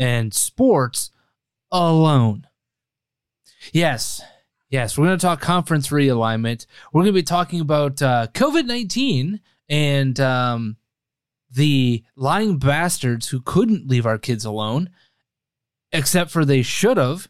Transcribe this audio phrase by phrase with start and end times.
[0.00, 1.10] and sports
[1.70, 2.46] alone.
[3.72, 4.22] Yes,
[4.70, 6.66] yes, we're going to talk conference realignment.
[6.92, 10.78] We're going to be talking about uh, COVID 19 and um,
[11.52, 14.88] the lying bastards who couldn't leave our kids alone,
[15.92, 17.28] except for they should have.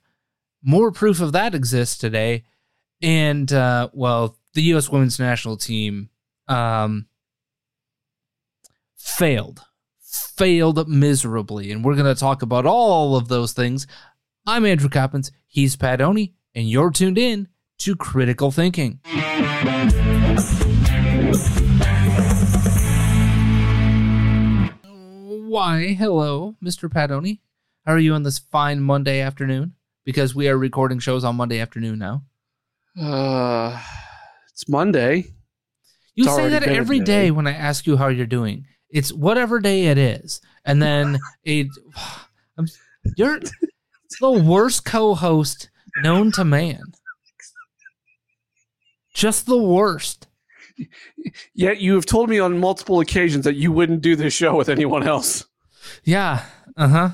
[0.62, 2.44] More proof of that exists today.
[3.02, 4.90] And, uh, well, the U.S.
[4.90, 6.10] women's national team
[6.48, 7.06] um,
[8.94, 9.64] failed
[10.40, 11.70] failed miserably.
[11.70, 13.86] And we're going to talk about all of those things.
[14.46, 15.30] I'm Andrew Coppins.
[15.46, 17.48] He's Pat Oney, and you're tuned in
[17.80, 19.00] to Critical Thinking.
[24.82, 26.90] Why, hello, Mr.
[26.90, 27.40] Pat Oney.
[27.84, 29.74] How are you on this fine Monday afternoon?
[30.04, 32.22] Because we are recording shows on Monday afternoon now.
[33.00, 33.80] Uh,
[34.52, 35.34] it's Monday.
[36.14, 37.04] You It's say that every day.
[37.04, 38.66] day when I ask you how you're doing.
[38.92, 41.68] It's whatever day it is, and then it.
[42.58, 42.66] I'm,
[43.16, 43.40] you're
[44.20, 45.70] the worst co-host
[46.02, 46.82] known to man.
[49.14, 50.26] Just the worst.
[51.54, 54.68] Yet you have told me on multiple occasions that you wouldn't do this show with
[54.68, 55.46] anyone else.
[56.04, 56.44] Yeah.
[56.76, 57.10] Uh huh.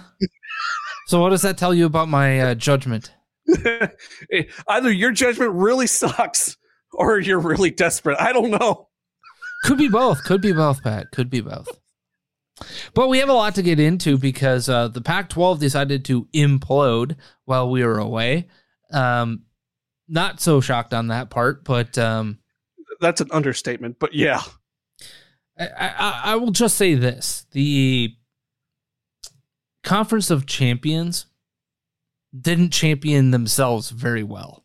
[1.07, 3.13] so what does that tell you about my uh, judgment?
[4.69, 6.57] Either your judgment really sucks
[6.93, 8.19] or you're really desperate.
[8.21, 8.89] I don't know.
[9.65, 10.25] Could be both.
[10.25, 11.11] Could be both, Pat.
[11.11, 11.69] Could be both.
[12.95, 16.27] But we have a lot to get into because uh, the Pac 12 decided to
[16.35, 18.49] implode while we were away.
[18.93, 19.43] Um,
[20.09, 22.39] not so shocked on that part, but um,
[23.01, 24.43] That's an understatement, but yeah.
[25.59, 28.15] I, I, I will just say this the
[29.83, 31.27] Conference of Champions
[32.39, 34.65] didn't champion themselves very well.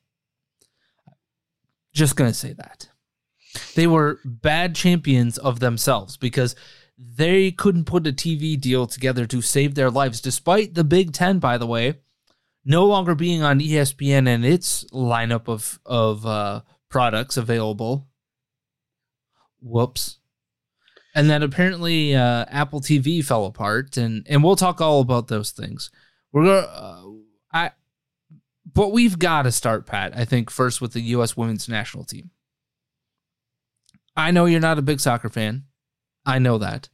[1.93, 2.89] Just going to say that.
[3.75, 6.55] They were bad champions of themselves because
[6.97, 11.39] they couldn't put a TV deal together to save their lives, despite the Big Ten,
[11.39, 11.99] by the way,
[12.63, 18.07] no longer being on ESPN and its lineup of, of uh, products available.
[19.61, 20.19] Whoops.
[21.13, 25.51] And then apparently uh, Apple TV fell apart, and and we'll talk all about those
[25.51, 25.91] things.
[26.31, 27.03] We're gonna, uh,
[27.51, 27.71] I,
[28.73, 30.15] but we've got to start, Pat.
[30.15, 31.35] I think first with the U.S.
[31.35, 32.29] Women's National Team.
[34.15, 35.63] I know you're not a big soccer fan.
[36.25, 36.89] I know that.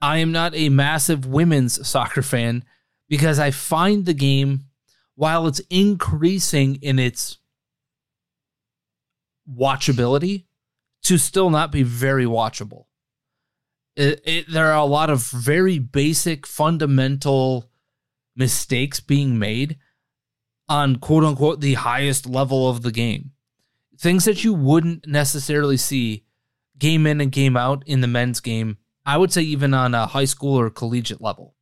[0.00, 2.64] I am not a massive women's soccer fan
[3.08, 4.66] because I find the game,
[5.14, 7.38] while it's increasing in its
[9.50, 10.44] watchability,
[11.04, 12.86] to still not be very watchable.
[13.94, 17.70] It, it, there are a lot of very basic, fundamental
[18.34, 19.78] mistakes being made
[20.68, 23.30] on quote unquote the highest level of the game.
[23.98, 26.25] Things that you wouldn't necessarily see
[26.78, 28.78] game in and game out in the men's game.
[29.04, 31.54] I would say even on a high school or collegiate level.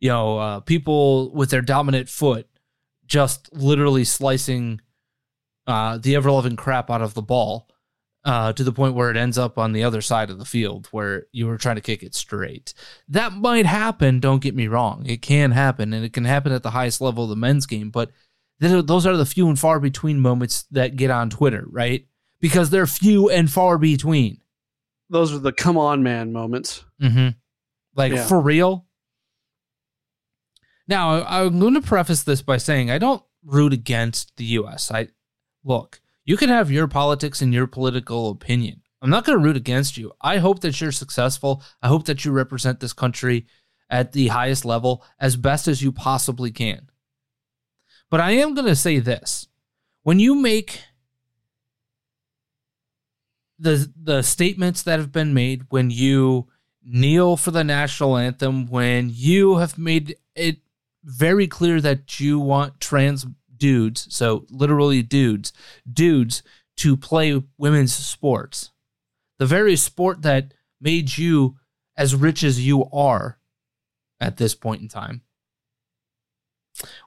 [0.00, 2.48] You know, uh, people with their dominant foot
[3.06, 4.80] just literally slicing
[5.66, 7.68] uh, the ever loving crap out of the ball
[8.24, 10.88] uh, to the point where it ends up on the other side of the field
[10.90, 12.74] where you were trying to kick it straight.
[13.08, 15.04] That might happen, don't get me wrong.
[15.06, 17.90] It can happen, and it can happen at the highest level of the men's game,
[17.90, 18.10] but
[18.60, 22.06] those are the few and far between moments that get on Twitter, right?
[22.44, 24.38] Because they're few and far between.
[25.08, 26.84] Those are the come on man moments.
[27.00, 27.28] Mm-hmm.
[27.96, 28.26] Like Yeah.
[28.26, 28.84] for real.
[30.86, 34.90] Now, I'm going to preface this by saying I don't root against the U.S.
[34.90, 35.08] I
[35.64, 38.82] look, you can have your politics and your political opinion.
[39.00, 40.12] I'm not going to root against you.
[40.20, 41.62] I hope that you're successful.
[41.80, 43.46] I hope that you represent this country
[43.88, 46.90] at the highest level as best as you possibly can.
[48.10, 49.48] But I am going to say this:
[50.02, 50.82] when you make
[53.64, 56.46] the the statements that have been made when you
[56.82, 60.58] kneel for the national anthem when you have made it
[61.02, 63.26] very clear that you want trans
[63.56, 65.52] dudes so literally dudes
[65.90, 66.42] dudes
[66.76, 68.70] to play women's sports.
[69.38, 71.56] The very sport that made you
[71.96, 73.38] as rich as you are
[74.20, 75.22] at this point in time.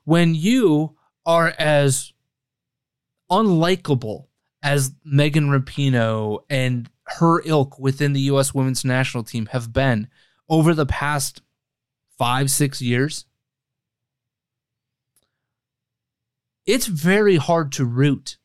[0.03, 0.95] When you
[1.25, 2.13] are as
[3.29, 4.27] unlikable
[4.67, 8.53] as Megan Rapinoe and her ilk within the U.S.
[8.53, 10.09] women's national team have been
[10.49, 11.41] over the past
[12.17, 13.23] five, six years,
[16.65, 18.37] it's very hard to root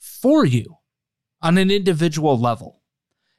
[0.00, 0.78] for you
[1.40, 2.80] on an individual level.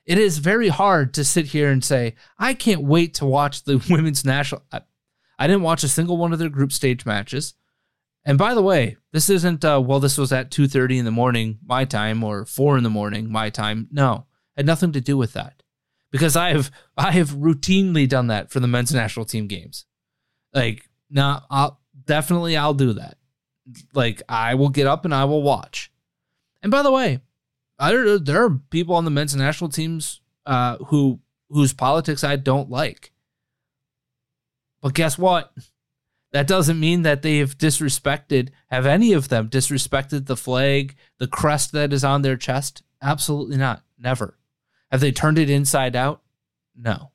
[0.05, 3.85] It is very hard to sit here and say, I can't wait to watch the
[3.89, 4.63] women's national.
[4.71, 4.81] I,
[5.37, 7.55] I didn't watch a single one of their group stage matches.
[8.23, 9.99] And by the way, this isn't uh, well.
[9.99, 13.31] This was at two thirty in the morning my time or four in the morning
[13.31, 13.87] my time.
[13.91, 15.63] No, had nothing to do with that,
[16.11, 19.85] because I have I have routinely done that for the men's national team games.
[20.53, 23.17] Like, nah, I'll definitely I'll do that.
[23.93, 25.91] Like, I will get up and I will watch.
[26.61, 27.21] And by the way,
[27.79, 27.91] I,
[28.21, 33.11] there are people on the men's national teams uh, who whose politics I don't like.
[34.81, 35.53] But guess what?
[36.31, 41.27] That doesn't mean that they have disrespected, have any of them disrespected the flag, the
[41.27, 42.83] crest that is on their chest?
[43.01, 43.83] Absolutely not.
[43.97, 44.37] Never.
[44.91, 46.21] Have they turned it inside out?
[46.75, 47.11] No.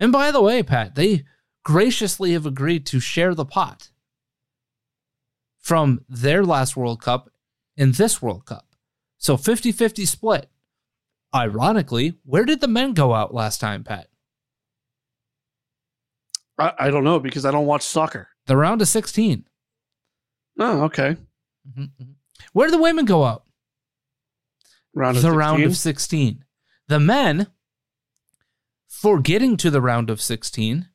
[0.00, 1.24] And by the way, Pat, they
[1.64, 3.90] graciously have agreed to share the pot
[5.58, 7.30] from their last World Cup
[7.76, 8.66] in this World Cup.
[9.18, 10.48] So 50 50 split.
[11.34, 14.08] Ironically, where did the men go out last time, Pat?
[16.58, 18.28] I, I don't know because I don't watch soccer.
[18.46, 19.44] The round of 16.
[20.58, 21.16] Oh, okay.
[21.68, 22.14] Mhm, mhm.
[22.52, 23.44] Where did the women go out?
[24.94, 26.44] Round of the round of 16.
[26.88, 27.48] The men,
[28.88, 30.88] for getting to the round of 16,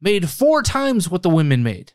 [0.00, 1.92] made four times what the women made.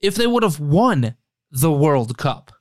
[0.00, 1.16] If they would have won
[1.50, 2.52] the World Cup.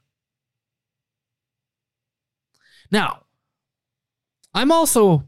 [2.92, 3.24] Now,
[4.54, 5.28] I'm also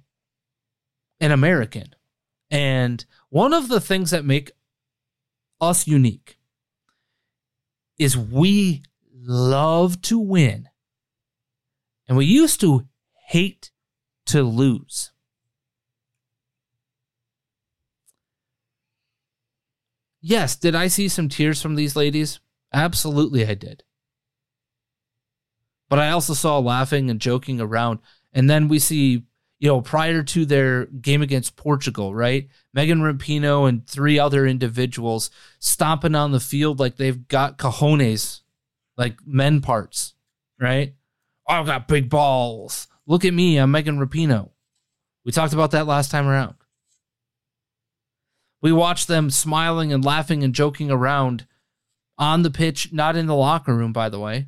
[1.20, 1.96] an American.
[2.52, 3.04] And
[3.36, 4.50] one of the things that make
[5.60, 6.38] us unique
[8.00, 8.82] is we
[9.14, 10.70] love to win.
[12.08, 12.88] And we used to
[13.28, 13.72] hate
[14.28, 15.12] to lose.
[20.22, 22.40] Yes, did I see some tears from these ladies?
[22.72, 23.84] Absolutely, I did.
[25.90, 28.00] But I also saw laughing and joking around.
[28.32, 29.24] And then we see,
[29.66, 32.50] you know, prior to their game against Portugal, right?
[32.76, 38.42] Megan Rapinoe and three other individuals stomping on the field like they've got cojones,
[38.96, 40.14] like men parts,
[40.62, 40.94] right?
[41.50, 42.88] I've got big balls.
[43.08, 44.52] Look at me, I'm Megan Rapinoe.
[45.26, 46.54] We talked about that last time around.
[48.62, 51.48] We watched them smiling and laughing and joking around
[52.20, 54.46] on the pitch, not in the locker room, by the way.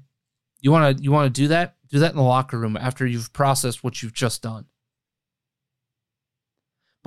[0.61, 1.75] You want to you want to do that?
[1.89, 4.67] Do that in the locker room after you've processed what you've just done.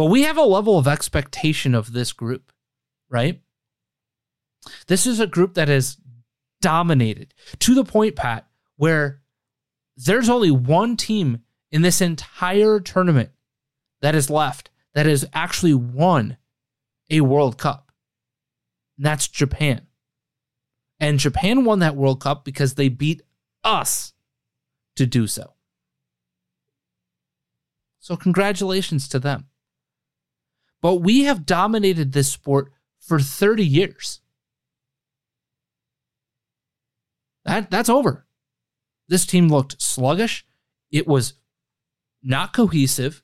[0.01, 2.53] But we have a level of expectation of this group,
[3.11, 3.43] right?
[4.87, 5.99] This is a group that is
[6.63, 9.21] dominated to the point, Pat, where
[9.99, 13.33] there's only one team in this entire tournament
[14.01, 16.39] that is left that has actually won
[17.11, 17.93] a World Cup.
[18.97, 19.83] And that's Japan.
[20.99, 23.21] And Japan won that World Cup because they beat
[23.63, 24.15] us
[24.97, 25.53] to do so.
[27.99, 29.49] So, congratulations to them.
[30.83, 34.21] But we have dominated this sport for 30 years.
[37.45, 38.27] That, that's over.
[39.09, 40.47] This team looked sluggish.
[40.91, 41.35] It was
[42.23, 43.23] not cohesive.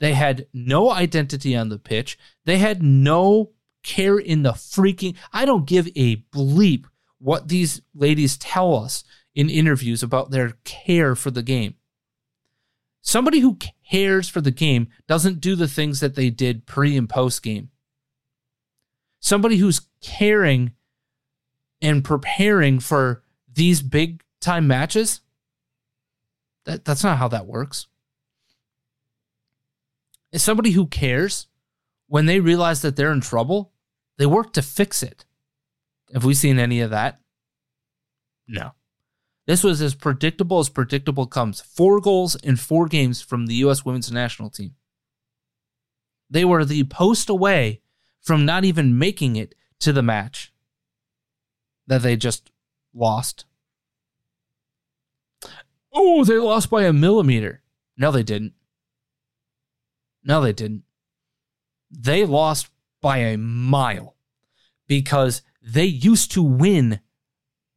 [0.00, 2.18] They had no identity on the pitch.
[2.44, 5.16] They had no care in the freaking.
[5.32, 6.86] I don't give a bleep
[7.18, 11.74] what these ladies tell us in interviews about their care for the game.
[13.08, 13.56] Somebody who
[13.90, 17.70] cares for the game doesn't do the things that they did pre and post game.
[19.18, 20.72] Somebody who's caring
[21.80, 25.22] and preparing for these big time matches.
[26.66, 27.86] That that's not how that works.
[30.30, 31.46] Is somebody who cares
[32.08, 33.72] when they realize that they're in trouble,
[34.18, 35.24] they work to fix it.
[36.12, 37.20] Have we seen any of that?
[38.46, 38.72] No.
[39.48, 41.62] This was as predictable as predictable comes.
[41.62, 43.82] Four goals in four games from the U.S.
[43.82, 44.74] women's national team.
[46.28, 47.80] They were the post away
[48.20, 50.52] from not even making it to the match
[51.86, 52.50] that they just
[52.92, 53.46] lost.
[55.94, 57.62] Oh, they lost by a millimeter.
[57.96, 58.52] No, they didn't.
[60.22, 60.82] No, they didn't.
[61.90, 62.68] They lost
[63.00, 64.14] by a mile
[64.86, 67.00] because they used to win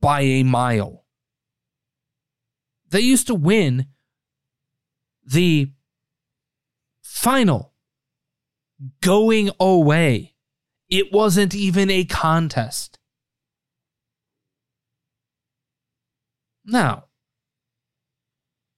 [0.01, 1.00] by a mile.
[2.91, 3.87] They used to win
[5.25, 5.71] the
[7.01, 7.73] final
[9.01, 10.35] going away.
[10.89, 12.99] It wasn't even a contest.
[16.65, 17.05] Now,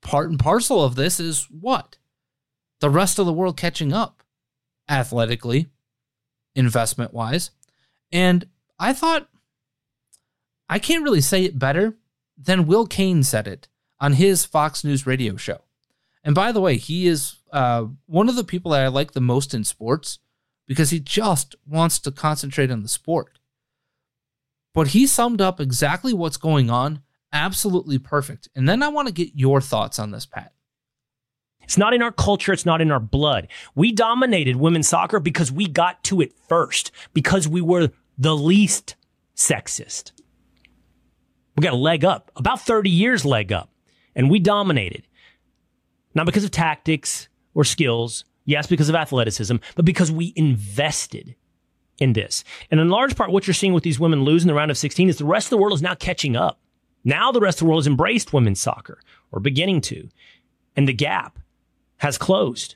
[0.01, 1.98] part and parcel of this is what?
[2.82, 4.22] The rest of the world catching up
[4.88, 5.67] athletically,
[6.55, 7.50] investment wise.
[8.12, 8.46] And
[8.77, 9.27] I thought,
[10.70, 11.96] I can't really say it better
[12.38, 13.67] than Will Cain said it
[14.00, 15.62] on his Fox News radio show.
[16.24, 19.22] And by the way, he is uh, one of the people that I like the
[19.22, 20.20] most in sports
[20.68, 23.40] because he just wants to concentrate on the sport.
[24.74, 27.02] But he summed up exactly what's going on
[27.34, 28.48] absolutely perfect.
[28.56, 30.54] And then I want to get your thoughts on this, Pat.
[31.64, 32.54] It's not in our culture.
[32.54, 33.48] It's not in our blood.
[33.74, 38.96] We dominated women's soccer because we got to it first, because we were the least
[39.36, 40.12] sexist.
[41.58, 43.70] We got a leg up, about 30 years leg up,
[44.15, 45.08] and we dominated.
[46.15, 51.36] Not because of tactics or skills, yes, because of athleticism, but because we invested
[52.00, 52.43] in this.
[52.72, 54.77] And in large part, what you're seeing with these women lose in the round of
[54.77, 56.60] 16 is the rest of the world is now catching up.
[57.03, 59.00] Now the rest of the world has embraced women's soccer,
[59.32, 60.10] or beginning to,
[60.75, 61.39] and the gap
[61.98, 62.75] has closed.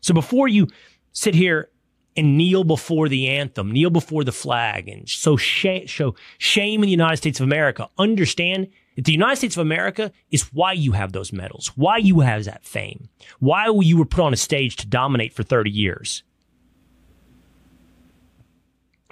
[0.00, 0.68] So before you
[1.12, 1.70] sit here
[2.16, 6.86] and kneel before the anthem, kneel before the flag, and so sh- show shame in
[6.86, 8.68] the United States of America, understand
[9.04, 12.64] the United States of America is why you have those medals, why you have that
[12.64, 16.24] fame, why you were put on a stage to dominate for 30 years.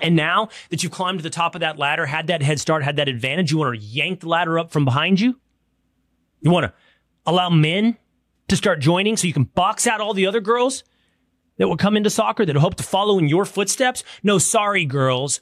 [0.03, 2.83] And now that you've climbed to the top of that ladder, had that head start,
[2.83, 5.39] had that advantage, you want to yank the ladder up from behind you?
[6.41, 6.73] You want to
[7.25, 7.97] allow men
[8.49, 10.85] to start joining so you can box out all the other girls
[11.59, 14.03] that will come into soccer that hope to follow in your footsteps?
[14.23, 15.41] No, sorry, girls.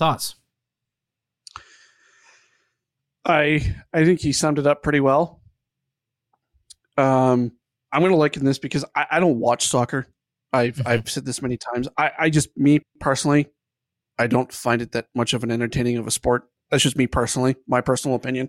[0.00, 0.34] Thoughts?
[3.22, 5.42] I I think he summed it up pretty well.
[6.96, 7.52] Um,
[7.92, 10.06] I'm going to liken this because I, I don't watch soccer.
[10.54, 10.88] I've mm-hmm.
[10.88, 11.86] I've said this many times.
[11.98, 13.48] I, I just me personally,
[14.18, 16.44] I don't find it that much of an entertaining of a sport.
[16.70, 18.48] That's just me personally, my personal opinion.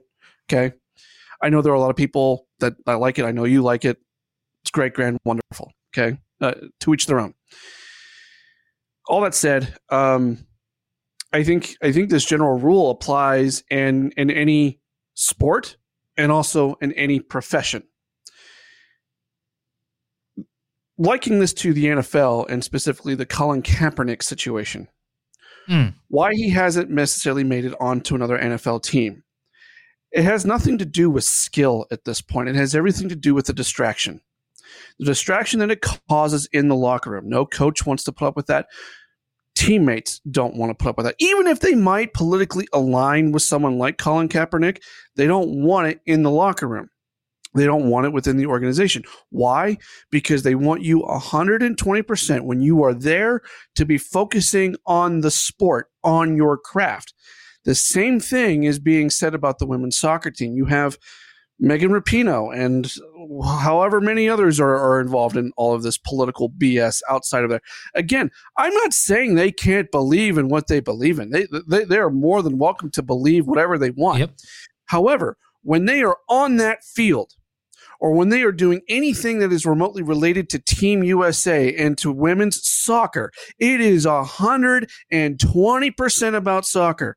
[0.49, 0.73] Okay,
[1.41, 3.25] I know there are a lot of people that I like it.
[3.25, 3.97] I know you like it.
[4.63, 5.73] It's great, grand, wonderful.
[5.93, 7.33] Okay, uh, to each their own.
[9.09, 10.45] All that said, um,
[11.33, 14.79] I think I think this general rule applies in in any
[15.13, 15.77] sport
[16.17, 17.83] and also in any profession
[21.01, 24.87] liking this to the NFL and specifically the Colin Kaepernick situation.
[25.67, 25.95] Mm.
[26.09, 29.23] Why he hasn't necessarily made it onto another NFL team.
[30.11, 32.49] It has nothing to do with skill at this point.
[32.49, 34.21] It has everything to do with the distraction.
[34.99, 37.27] The distraction that it causes in the locker room.
[37.27, 38.67] No coach wants to put up with that.
[39.61, 41.13] Teammates don't want to put up with that.
[41.19, 44.81] Even if they might politically align with someone like Colin Kaepernick,
[45.15, 46.89] they don't want it in the locker room.
[47.53, 49.03] They don't want it within the organization.
[49.29, 49.77] Why?
[50.09, 53.41] Because they want you 120% when you are there
[53.75, 57.13] to be focusing on the sport, on your craft.
[57.63, 60.55] The same thing is being said about the women's soccer team.
[60.55, 60.97] You have
[61.63, 62.91] Megan Rapinoe and
[63.45, 67.61] however many others are, are involved in all of this political BS outside of there.
[67.93, 71.29] Again, I'm not saying they can't believe in what they believe in.
[71.29, 74.19] They, they, they are more than welcome to believe whatever they want.
[74.19, 74.31] Yep.
[74.85, 77.35] However, when they are on that field,
[77.99, 82.11] or when they are doing anything that is remotely related to Team USA and to
[82.11, 87.15] women's soccer, it is 120% about soccer.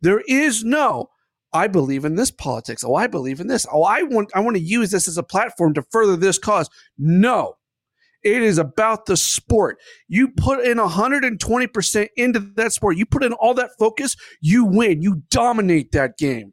[0.00, 1.10] There is no,
[1.52, 2.84] I believe in this politics.
[2.84, 3.66] Oh, I believe in this.
[3.70, 6.68] Oh, I want I want to use this as a platform to further this cause.
[6.98, 7.56] No.
[8.22, 9.78] It is about the sport.
[10.08, 12.96] You put in 120% into that sport.
[12.96, 15.00] You put in all that focus, you win.
[15.00, 16.52] You dominate that game.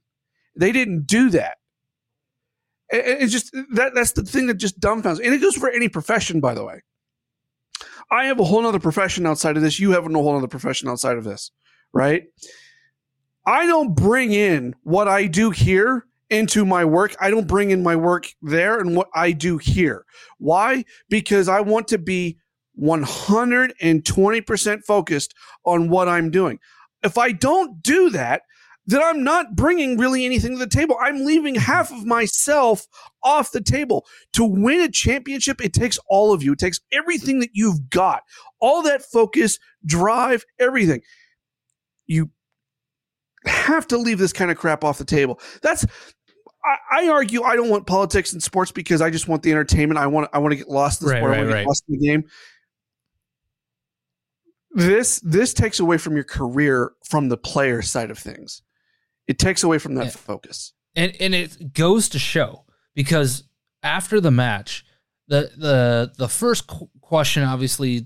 [0.56, 1.58] They didn't do that.
[2.90, 5.20] It's just that that's the thing that just dumbfounds.
[5.24, 6.82] And it goes for any profession, by the way.
[8.12, 9.80] I have a whole other profession outside of this.
[9.80, 11.50] You have a whole other profession outside of this,
[11.92, 12.26] right?
[13.46, 17.16] I don't bring in what I do here into my work.
[17.20, 20.06] I don't bring in my work there and what I do here.
[20.40, 20.86] Why?
[21.10, 22.38] Because I want to be
[22.82, 25.34] 120% focused
[25.66, 26.60] on what I'm doing.
[27.04, 28.44] If I don't do that,
[28.86, 30.98] then I'm not bringing really anything to the table.
[31.00, 32.86] I'm leaving half of myself
[33.24, 34.06] off the table.
[34.34, 36.54] To win a championship, it takes all of you.
[36.54, 38.24] It takes everything that you've got,
[38.60, 41.02] all that focus, drive, everything.
[42.08, 42.32] You
[43.46, 45.40] have to leave this kind of crap off the table.
[45.62, 45.86] That's
[46.66, 50.00] I, I, argue I don't want politics in sports because I just want the entertainment.
[50.00, 51.32] I want I want to get lost in the right, sport.
[51.32, 51.62] Right, I want to right.
[51.62, 52.24] get lost in the game.
[54.72, 58.62] This this takes away from your career from the player side of things.
[59.28, 60.12] It takes away from that yeah.
[60.12, 60.74] focus.
[60.96, 63.44] And and it goes to show because
[63.82, 64.86] after the match,
[65.28, 66.72] the the the first
[67.02, 68.06] question obviously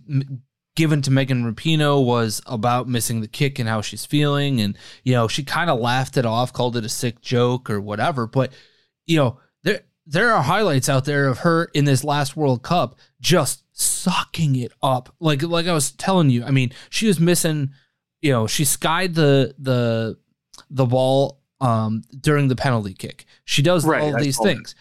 [0.78, 5.14] given to Megan Rapinoe was about missing the kick and how she's feeling and you
[5.14, 8.54] know, she kind of laughed it off, called it a sick joke or whatever, but
[9.08, 13.00] you know, there there are highlights out there of her in this last World Cup
[13.20, 15.14] just sucking it up.
[15.20, 17.72] Like like I was telling you, I mean, she was missing,
[18.22, 20.20] you know, she skied the the
[20.70, 23.26] the ball um during the penalty kick.
[23.46, 24.76] She does right, all these things.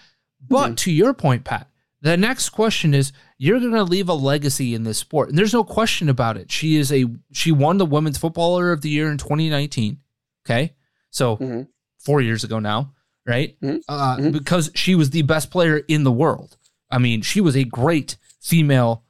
[0.46, 0.74] But mm-hmm.
[0.74, 1.70] to your point, Pat,
[2.06, 5.28] the next question is you're going to leave a legacy in this sport.
[5.28, 6.50] And there's no question about it.
[6.52, 9.98] She is a she won the women's footballer of the year in 2019.
[10.46, 10.74] Okay?
[11.10, 11.62] So mm-hmm.
[12.04, 12.92] 4 years ago now,
[13.26, 13.60] right?
[13.60, 13.78] Mm-hmm.
[13.88, 14.30] Uh, mm-hmm.
[14.30, 16.56] because she was the best player in the world.
[16.90, 19.04] I mean, she was a great female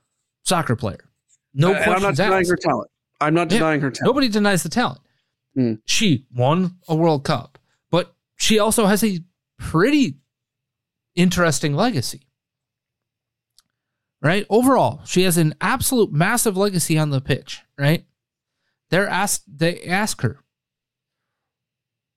[0.45, 1.11] soccer player.
[1.53, 1.93] No question.
[1.93, 2.51] I'm not denying asked.
[2.51, 2.91] her talent.
[3.21, 4.07] I'm not denying yeah, her talent.
[4.07, 5.01] Nobody denies the talent.
[5.57, 5.81] Mm.
[5.87, 7.59] She won a World Cup,
[7.91, 9.21] but she also has a
[9.59, 10.17] pretty
[11.15, 12.26] interesting legacy.
[14.27, 14.45] Right?
[14.51, 18.05] Overall, she has an absolute massive legacy on the pitch, right?
[18.91, 20.41] They're asked they ask her,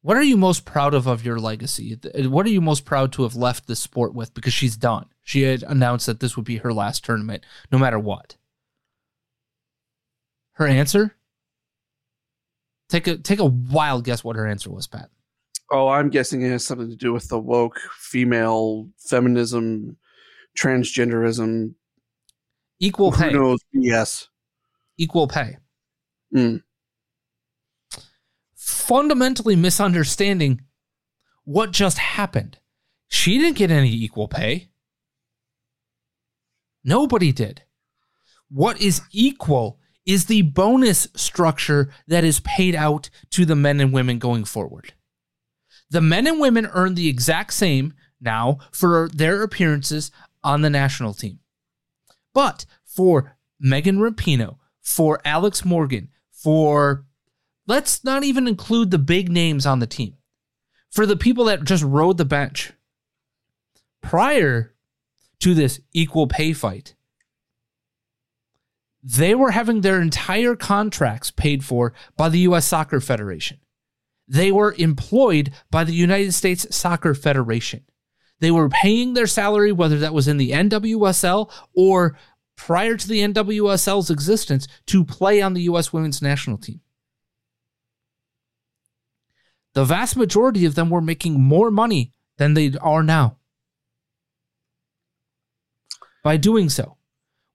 [0.02, 2.00] "What are you most proud of of your legacy?
[2.16, 5.06] What are you most proud to have left the sport with because she's done.
[5.22, 8.38] She had announced that this would be her last tournament no matter what."
[10.54, 11.16] Her answer?
[12.90, 15.12] Take a take a wild guess what her answer was, Pat.
[15.70, 19.98] Oh, I'm guessing it has something to do with the woke female feminism,
[20.58, 21.76] transgenderism,
[22.80, 23.32] equal pay.
[23.32, 23.60] Who knows?
[23.72, 24.28] Yes,
[24.98, 25.58] equal pay.
[26.36, 26.62] Mm.
[28.56, 30.62] Fundamentally misunderstanding
[31.44, 32.60] what just happened.
[33.08, 34.70] She didn't get any equal pay.
[36.84, 37.64] Nobody did.
[38.50, 43.94] What is equal is the bonus structure that is paid out to the men and
[43.94, 44.94] women going forward.
[45.92, 50.12] The men and women earn the exact same now for their appearances
[50.44, 51.40] on the national team.
[52.34, 57.06] But for Megan Rapinoe, for Alex Morgan, for
[57.68, 60.18] let's not even include the big names on the team,
[60.90, 62.74] for the people that just rode the bench
[64.02, 64.74] prior
[65.40, 66.96] to this equal pay fight,
[69.02, 72.66] they were having their entire contracts paid for by the U.S.
[72.66, 73.58] Soccer Federation.
[74.28, 77.84] They were employed by the United States Soccer Federation.
[78.40, 82.18] They were paying their salary, whether that was in the NWSL or
[82.56, 85.94] prior to the NWSL's existence, to play on the U.S.
[85.94, 86.82] women's national team.
[89.74, 93.38] The vast majority of them were making more money than they are now
[96.24, 96.98] by doing so.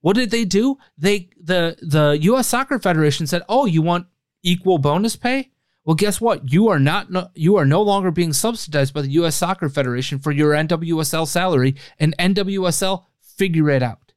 [0.00, 0.76] What did they do?
[0.98, 4.06] They the the US Soccer Federation said, "Oh, you want
[4.42, 5.50] equal bonus pay?
[5.84, 6.50] Well, guess what?
[6.50, 10.18] You are not no, you are no longer being subsidized by the US Soccer Federation
[10.18, 14.12] for your NWSL salary and NWSL figure it out."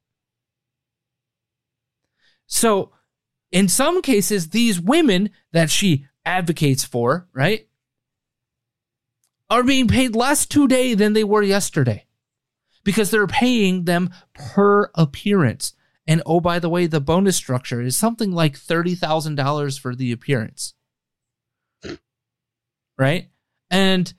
[2.46, 2.92] So,
[3.52, 7.68] in some cases these women that she advocates for, right?
[9.50, 12.04] are being paid less today than they were yesterday
[12.84, 15.74] because they're paying them per appearance.
[16.06, 20.74] And oh, by the way, the bonus structure is something like $30,000 for the appearance.
[22.98, 23.28] Right?
[23.70, 24.12] And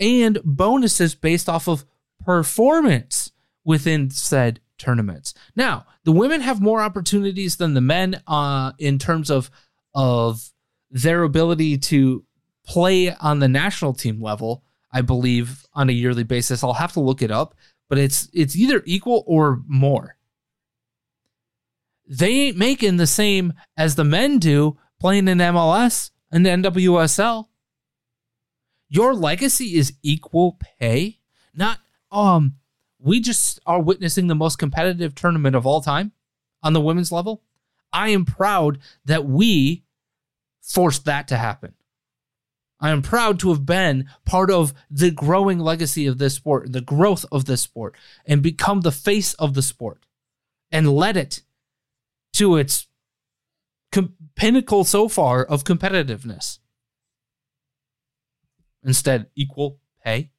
[0.00, 1.84] and bonuses based off of
[2.24, 3.32] performance
[3.64, 5.34] within said tournaments.
[5.56, 9.50] Now, the women have more opportunities than the men uh, in terms of
[9.94, 10.50] of
[10.90, 12.24] their ability to
[12.64, 14.62] play on the national team level,
[14.92, 16.62] I believe, on a yearly basis.
[16.62, 17.54] I'll have to look it up,
[17.88, 20.18] but it's it's either equal or more
[22.08, 27.47] they ain't making the same as the men do playing in MLS and the NWSL.
[28.88, 31.18] Your legacy is equal pay,
[31.54, 32.54] not um
[33.00, 36.12] we just are witnessing the most competitive tournament of all time
[36.62, 37.42] on the women's level.
[37.92, 39.84] I am proud that we
[40.60, 41.74] forced that to happen.
[42.80, 46.80] I am proud to have been part of the growing legacy of this sport, the
[46.80, 50.06] growth of this sport, and become the face of the sport
[50.70, 51.42] and led it
[52.34, 52.86] to its
[53.90, 56.58] com- pinnacle so far of competitiveness.
[58.84, 60.30] Instead, equal pay.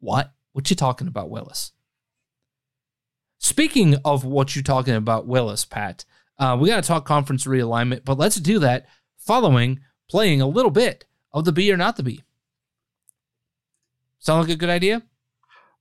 [0.00, 0.32] What?
[0.52, 1.72] What you talking about, Willis?
[3.38, 6.04] Speaking of what you're talking about, Willis, Pat,
[6.38, 8.86] uh, we got to talk conference realignment, but let's do that
[9.18, 12.22] following playing a little bit of the B or not the B.
[14.18, 15.02] Sound like a good idea?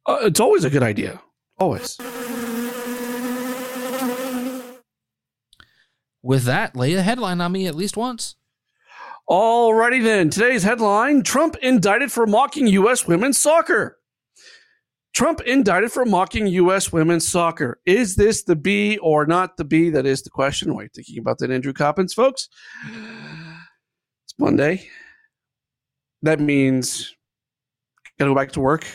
[0.05, 1.21] Uh, it's always a good idea.
[1.57, 1.97] Always.
[6.21, 8.35] With that, lay a headline on me at least once.
[9.29, 10.29] Alrighty then.
[10.29, 13.07] Today's headline Trump indicted for mocking U.S.
[13.07, 13.97] women's soccer.
[15.13, 16.91] Trump indicted for mocking U.S.
[16.91, 17.79] women's soccer.
[17.85, 19.89] Is this the B or not the B?
[19.89, 20.73] That is the question.
[20.73, 22.49] You thinking about that, Andrew Coppins, folks?
[24.25, 24.89] It's Monday.
[26.23, 27.15] That means
[28.17, 28.85] gotta go back to work,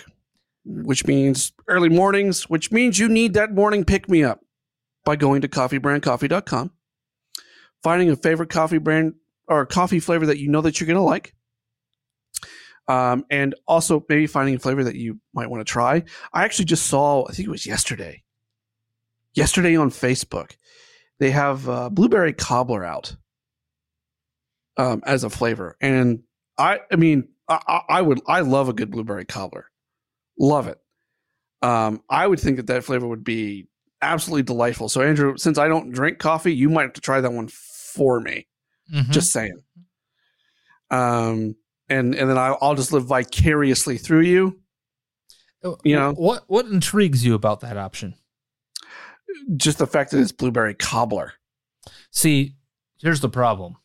[0.64, 4.40] which means early mornings, which means you need that morning pick me up
[5.04, 6.70] by going to coffeebrandcoffee.com,
[7.82, 9.14] finding a favorite coffee brand
[9.48, 11.34] or coffee flavor that you know that you're gonna like
[12.88, 16.02] um, and also maybe finding a flavor that you might want to try.
[16.32, 18.22] I actually just saw, I think it was yesterday,
[19.34, 20.56] yesterday on Facebook,
[21.18, 23.14] they have uh, blueberry cobbler out
[24.78, 26.22] um, as a flavor, and
[26.56, 29.66] I, I mean, I, I would, I love a good blueberry cobbler,
[30.38, 30.78] love it.
[31.60, 33.66] Um, I would think that that flavor would be
[34.00, 34.88] absolutely delightful.
[34.88, 38.20] So, Andrew, since I don't drink coffee, you might have to try that one for
[38.20, 38.46] me.
[38.92, 39.10] Mhm.
[39.10, 39.60] Just saying.
[40.90, 41.56] Um,
[41.88, 44.60] and and then I'll, I'll just live vicariously through you.
[45.84, 48.14] you know- what what intrigues you about that option?
[49.56, 51.34] Just the fact that it's blueberry cobbler.
[52.12, 52.54] See,
[53.00, 53.76] here's the problem.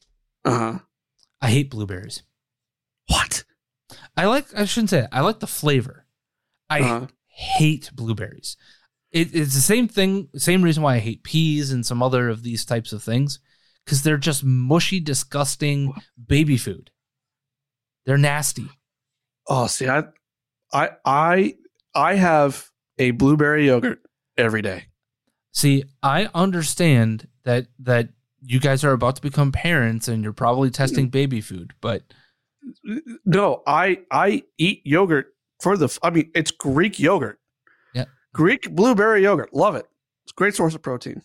[0.45, 0.79] Uh huh.
[1.41, 2.23] I hate blueberries.
[3.07, 3.43] What?
[4.15, 5.09] I like I shouldn't say it.
[5.11, 6.05] I like the flavor.
[6.69, 7.07] I Uh-huh.
[7.27, 8.55] hate blueberries.
[9.11, 12.41] It, it's the same thing, same reason why I hate peas and some other of
[12.41, 13.39] these types of things,
[13.85, 15.93] because they're just mushy, disgusting
[16.27, 16.91] baby food.
[18.05, 18.67] They're nasty.
[19.47, 20.03] Oh, see, I,
[20.73, 21.55] I, I,
[21.95, 23.99] I have a blueberry yogurt
[24.37, 24.85] every day.
[25.51, 28.09] See, I understand that that
[28.41, 31.11] you guys are about to become parents and you're probably testing mm.
[31.11, 32.03] baby food, but
[33.25, 35.95] No, I I eat yogurt for the.
[36.01, 37.39] I mean, it's Greek yogurt.
[37.93, 38.05] Yeah.
[38.33, 39.53] Greek blueberry yogurt.
[39.53, 39.85] Love it.
[40.25, 41.21] It's a great source of protein.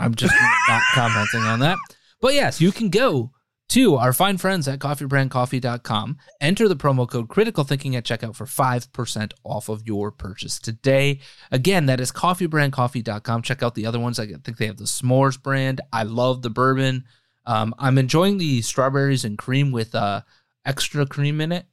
[0.00, 0.34] I'm just
[0.68, 1.78] not commenting on that.
[2.20, 3.30] But yes, you can go
[3.68, 6.18] to our fine friends at coffeebrandcoffee.com.
[6.40, 11.20] Enter the promo code critical thinking at checkout for 5% off of your purchase today.
[11.52, 13.42] Again, that is coffeebrandcoffee.com.
[13.42, 14.18] Check out the other ones.
[14.18, 15.80] I think they have the s'mores brand.
[15.92, 17.04] I love the bourbon.
[17.46, 20.22] Um, I'm enjoying the strawberries and cream with uh,
[20.64, 21.66] extra cream in it.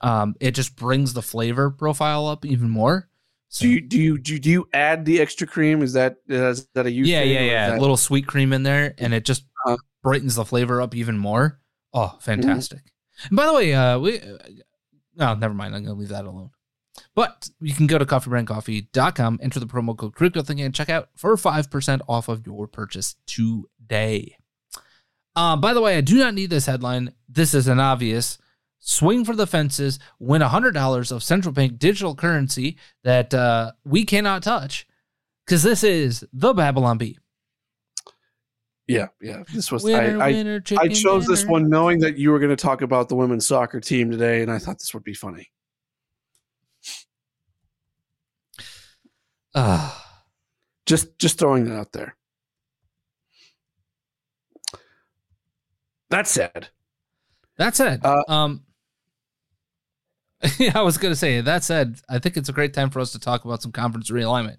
[0.00, 3.08] Um, it just brings the flavor profile up even more.
[3.50, 5.82] So, Do you do you do you, do you add the extra cream?
[5.82, 7.04] Is that is that a you?
[7.04, 7.70] yeah, yeah, yeah.
[7.70, 9.76] that- A little sweet cream in there, and it just Uh-huh.
[10.02, 11.60] brightens the flavor up even more.
[11.94, 12.80] Oh, fantastic!
[13.28, 14.36] And by the way, uh, we uh,
[15.16, 15.74] no, never mind.
[15.74, 16.50] I'm gonna leave that alone.
[17.14, 21.08] But you can go to coffeebrandcoffee.com, enter the promo code crypto thinking, and check out
[21.16, 24.36] for five percent off of your purchase today.
[25.36, 27.12] Uh, by the way, I do not need this headline.
[27.28, 28.38] This is an obvious
[28.80, 34.42] swing for the fences, win $100 of central bank digital currency that uh, we cannot
[34.42, 34.86] touch
[35.46, 37.18] because this is the Babylon Bee.
[38.86, 39.42] Yeah, yeah.
[39.52, 42.38] This was Winner, I, I, winner, I chicken chose this one knowing that you were
[42.38, 45.14] going to talk about the women's soccer team today, and I thought this would be
[45.14, 45.50] funny.
[49.54, 50.22] Ah,
[50.86, 52.16] Just just throwing that out there.
[56.10, 56.68] That said,
[57.56, 58.62] that said, Uh, um,
[60.58, 63.00] yeah, I was going to say, that said, I think it's a great time for
[63.00, 64.58] us to talk about some conference realignment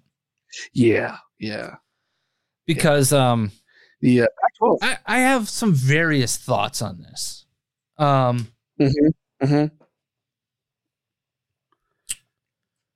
[0.72, 1.76] yeah, yeah.
[2.66, 3.52] because um,
[4.00, 4.78] The uh, Pac-12.
[4.82, 7.46] I, I have some various thoughts on this.
[7.98, 8.48] Um,
[8.80, 9.74] Mm-hmm, mm-hmm.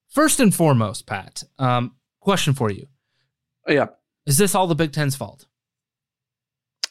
[0.09, 2.87] first and foremost, Pat, um, question for you:
[3.69, 3.89] Yeah,
[4.25, 5.45] Is this all the Big Ten's fault?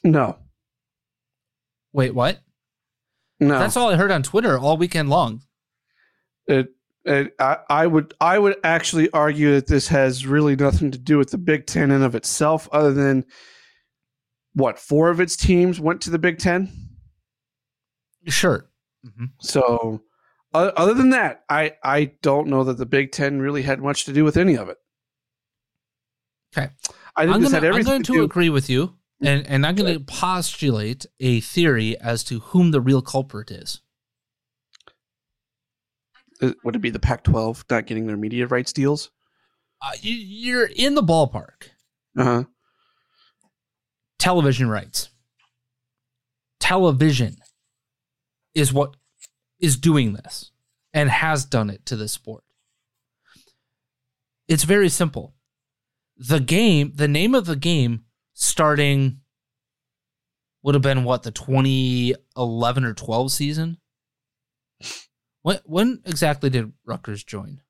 [0.03, 0.37] no,
[1.91, 2.39] Wait, what?
[3.39, 3.57] no.
[3.57, 5.41] That's all I heard on Twitter all weekend long.
[6.47, 6.69] It,
[7.05, 11.17] it, I, I would I would actually argue that this has really nothing to do
[11.17, 13.25] with the Big Ten in of itself, other than
[14.53, 16.71] what four of its teams went to the Big Ten.
[18.27, 18.69] Sure.
[19.05, 19.31] Mhm.
[19.41, 20.01] So,
[20.53, 24.05] o- other than that, I I don't know that the Big Ten really had much
[24.05, 24.77] to do with any of it.
[26.55, 26.69] Okay.
[27.15, 28.95] I think I'm this gonna, had I'm going to to agree with you.
[29.21, 33.81] and and I'm going to postulate a theory as to whom the real culprit is.
[36.43, 39.11] Uh, Would it be the Pac-12 not getting their media rights deals?
[39.81, 41.69] Uh, you, you're in the ballpark.
[42.17, 42.43] Uh huh.
[44.19, 45.09] Television rights.
[46.59, 47.37] Television
[48.53, 48.95] is what
[49.59, 50.51] is doing this
[50.93, 52.43] and has done it to this sport.
[54.47, 55.33] It's very simple.
[56.17, 58.03] The game, the name of the game
[58.33, 59.21] starting
[60.61, 63.77] would have been what the 2011 or 12 season.
[65.43, 67.61] When when exactly did Rutgers join?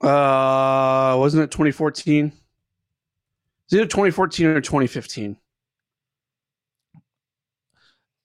[0.00, 2.32] Uh, wasn't it 2014?
[3.64, 5.36] It's either 2014 or 2015.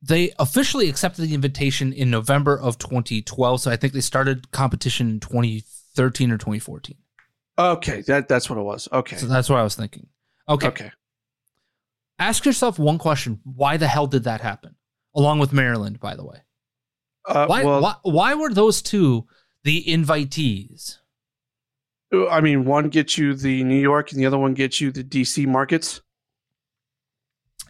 [0.02, 5.10] They officially accepted the invitation in November of 2012, so I think they started competition
[5.10, 6.96] in 2013 or 2014.
[7.58, 8.88] Okay, that that's what it was.
[8.92, 9.16] Okay.
[9.16, 10.08] So that's what I was thinking.
[10.48, 10.68] Okay.
[10.68, 10.92] Okay.
[12.18, 14.76] Ask yourself one question: Why the hell did that happen?
[15.16, 16.42] Along with Maryland, by the way.
[17.30, 17.64] Uh, Why?
[17.64, 19.28] well, why, why were those two
[19.64, 20.98] the invitees?
[22.12, 25.04] I mean, one gets you the New York, and the other one gets you the
[25.04, 26.02] DC markets.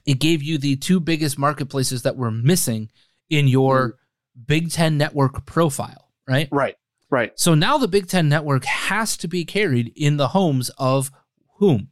[0.05, 2.89] It gave you the two biggest marketplaces that were missing
[3.29, 3.97] in your
[4.47, 6.47] Big Ten network profile, right?
[6.51, 6.75] Right.
[7.11, 7.37] Right.
[7.37, 11.11] So now the Big Ten network has to be carried in the homes of
[11.57, 11.89] whom?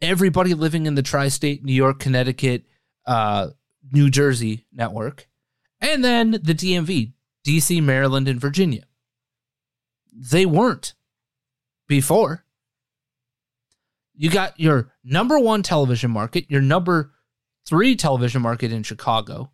[0.00, 2.64] Everybody living in the tri state, New York, Connecticut,
[3.06, 3.48] uh,
[3.90, 5.28] New Jersey network,
[5.82, 7.12] and then the DMV,
[7.46, 8.84] DC, Maryland, and Virginia.
[10.14, 10.94] They weren't
[11.88, 12.44] before.
[14.14, 17.12] You got your number one television market, your number
[17.66, 19.50] three television market in Chicago,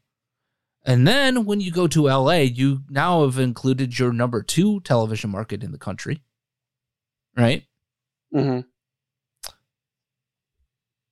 [0.85, 5.31] and then when you go to LA, you now have included your number two television
[5.31, 6.23] market in the country.
[7.37, 7.65] Right?
[8.35, 8.61] Mm-hmm.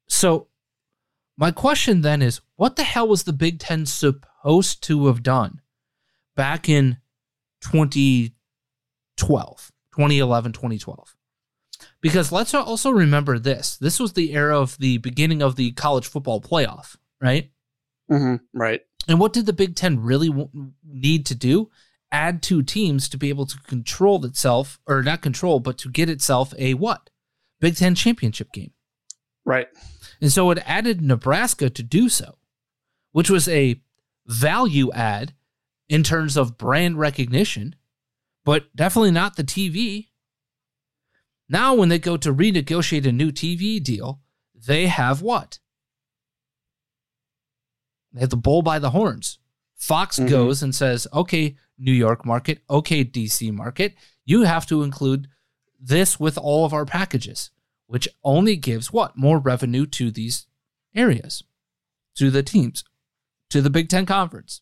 [0.08, 0.48] So,
[1.36, 5.60] my question then is what the hell was the Big Ten supposed to have done
[6.34, 6.98] back in
[7.62, 11.16] 2012, 2011, 2012?
[12.00, 16.06] Because let's also remember this this was the era of the beginning of the college
[16.06, 17.50] football playoff, right?
[18.08, 18.80] hmm Right.
[19.08, 21.70] And what did the Big Ten really w- need to do?
[22.12, 26.08] Add two teams to be able to control itself, or not control, but to get
[26.08, 27.10] itself a what?
[27.60, 28.72] Big Ten championship game.
[29.44, 29.68] Right.
[30.20, 32.36] And so it added Nebraska to do so,
[33.12, 33.80] which was a
[34.26, 35.34] value add
[35.88, 37.76] in terms of brand recognition,
[38.44, 40.08] but definitely not the TV.
[41.48, 44.20] Now, when they go to renegotiate a new TV deal,
[44.54, 45.60] they have what?
[48.12, 49.38] They have the bull by the horns.
[49.76, 50.28] Fox Mhm.
[50.28, 55.28] goes and says, okay, New York market, okay, DC market, you have to include
[55.78, 57.50] this with all of our packages,
[57.86, 59.16] which only gives what?
[59.16, 60.46] More revenue to these
[60.94, 61.44] areas,
[62.16, 62.84] to the teams,
[63.50, 64.60] to the Big Ten Conference.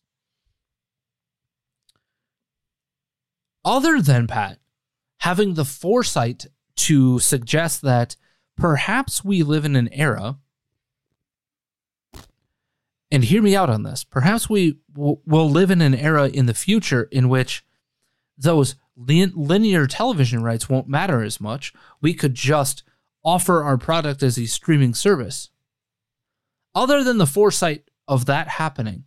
[3.63, 4.59] Other than Pat
[5.19, 8.15] having the foresight to suggest that
[8.55, 10.37] perhaps we live in an era,
[13.09, 16.45] and hear me out on this, perhaps we w- will live in an era in
[16.45, 17.65] the future in which
[18.37, 21.73] those lin- linear television rights won't matter as much.
[22.01, 22.83] We could just
[23.25, 25.49] offer our product as a streaming service.
[26.75, 29.05] Other than the foresight of that happening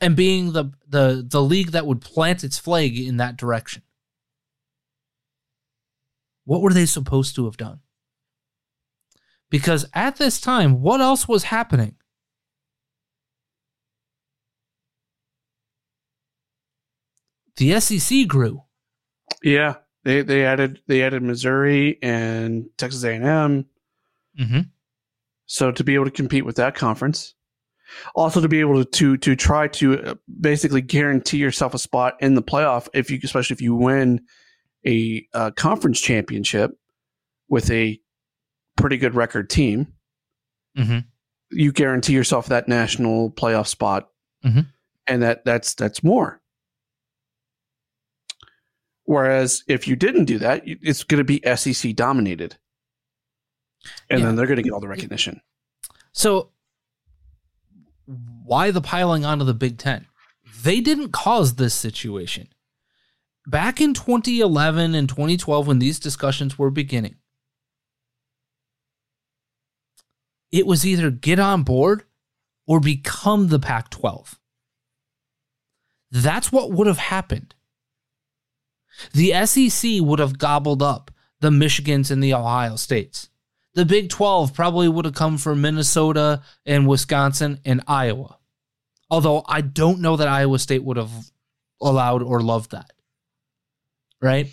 [0.00, 3.82] and being the, the, the league that would plant its flag in that direction,
[6.44, 7.80] what were they supposed to have done?
[9.50, 11.96] Because at this time, what else was happening?
[17.56, 18.62] The SEC grew.
[19.42, 19.74] Yeah.
[20.04, 23.66] They they added they added Missouri and Texas A and M.
[24.38, 24.60] Mm-hmm.
[25.46, 27.34] So to be able to compete with that conference,
[28.14, 32.14] also to be able to to, to try to uh, basically guarantee yourself a spot
[32.20, 34.20] in the playoff if you especially if you win
[34.86, 36.70] a uh, conference championship
[37.48, 37.98] with a
[38.76, 39.88] pretty good record team,
[40.78, 40.98] Mm-hmm.
[41.50, 44.08] you guarantee yourself that national playoff spot,
[44.46, 44.66] Mhm.
[45.08, 46.39] and that that's that's more.
[49.10, 52.56] Whereas if you didn't do that, it's going to be SEC dominated,
[54.08, 54.26] and Yeah.
[54.26, 55.40] then they're going to get all the recognition.
[56.12, 56.52] So,
[58.06, 60.06] why the piling onto the Big Ten?
[60.62, 62.50] They didn't cause this situation.
[63.48, 67.16] Back in 2011 and 2012, when these discussions were beginning,
[70.52, 72.04] it was either get on board
[72.64, 74.38] or become the Pac 12.
[76.12, 77.56] That's what would have happened.
[79.12, 81.10] The SEC would have gobbled up
[81.40, 83.28] the Michigans and the Ohio States.
[83.74, 88.38] The Big 12 probably would have come from Minnesota and Wisconsin and Iowa.
[89.10, 91.10] Although I don't know that Iowa State would have
[91.80, 92.92] allowed or loved that.
[94.20, 94.48] Right?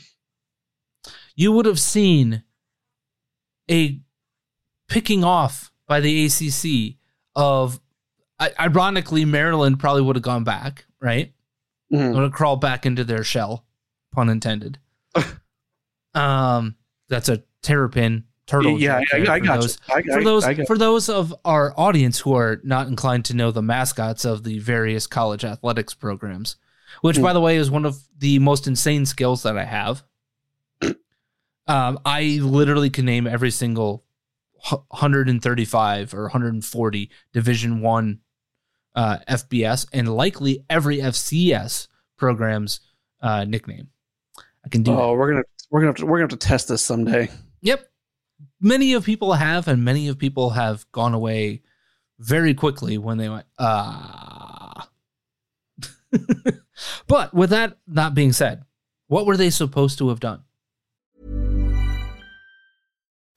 [1.35, 2.43] You would have seen
[3.69, 3.99] a
[4.87, 6.97] picking off by the ACC
[7.35, 7.79] of
[8.59, 11.33] ironically Maryland probably would have gone back, right?
[11.91, 12.13] Mm-hmm.
[12.13, 13.65] Would have crawled back into their shell,
[14.17, 14.79] pun intended.
[16.15, 16.75] um,
[17.07, 18.79] that's a terrapin turtle.
[18.79, 22.33] Yeah, I, I, I got those, I, for those for those of our audience who
[22.33, 26.55] are not inclined to know the mascots of the various college athletics programs,
[27.01, 27.21] which mm.
[27.21, 30.03] by the way is one of the most insane skills that I have.
[31.69, 34.05] Um, I literally can name every single
[34.69, 38.21] 135 or 140 Division One
[38.95, 42.79] uh, FBS and likely every FCS program's
[43.21, 43.89] uh, nickname.
[44.67, 44.91] I can do.
[44.91, 45.13] Oh, that.
[45.13, 47.29] we're gonna we're gonna have to, we're gonna have to test this someday.
[47.61, 47.87] Yep,
[48.59, 51.61] many of people have, and many of people have gone away
[52.19, 54.89] very quickly when they went ah.
[57.07, 58.63] but with that not being said,
[59.07, 60.43] what were they supposed to have done?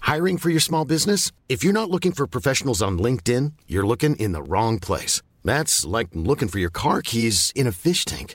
[0.00, 1.30] Hiring for your small business?
[1.48, 5.22] If you're not looking for professionals on LinkedIn, you're looking in the wrong place.
[5.44, 8.34] That's like looking for your car keys in a fish tank.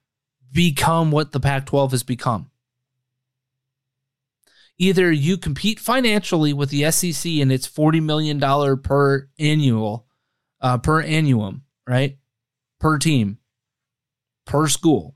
[0.51, 2.49] become what the Pac 12 has become.
[4.77, 8.39] Either you compete financially with the SEC and it's $40 million
[8.81, 10.07] per annual,
[10.59, 12.17] uh, per annuum, right?
[12.79, 13.37] Per team,
[14.45, 15.15] per school,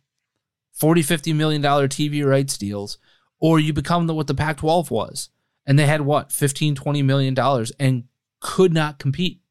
[0.74, 3.00] 40, 50 million dollar TV rights deals,
[3.40, 5.30] or you become the, what the Pac 12 was.
[5.66, 8.04] And they had what, $15, 20 million dollars and
[8.40, 9.42] could not compete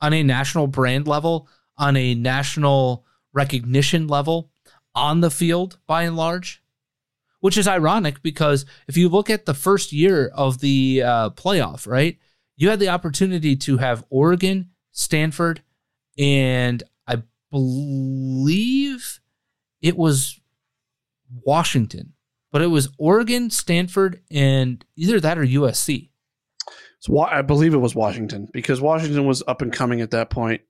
[0.00, 4.52] on a national brand level, on a national recognition level
[4.98, 6.62] on the field by and large,
[7.40, 11.86] which is ironic because if you look at the first year of the uh, playoff,
[11.86, 12.18] right,
[12.56, 15.62] you had the opportunity to have Oregon, Stanford,
[16.18, 19.20] and I believe
[19.80, 20.40] it was
[21.44, 22.14] Washington,
[22.50, 26.10] but it was Oregon, Stanford, and either that or USC.
[26.98, 30.62] So I believe it was Washington because Washington was up and coming at that point.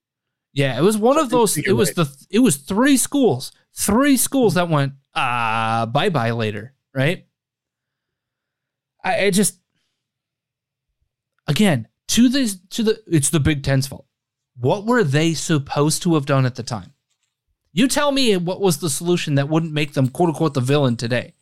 [0.52, 1.56] Yeah, it was one of those.
[1.56, 6.32] It was the it was three schools three schools that went ah uh, bye bye
[6.32, 7.26] later, right?
[9.04, 9.60] I, I just
[11.46, 14.06] again to this to the it's the Big Ten's fault.
[14.56, 16.92] What were they supposed to have done at the time?
[17.72, 20.96] You tell me what was the solution that wouldn't make them quote unquote the villain
[20.96, 21.34] today.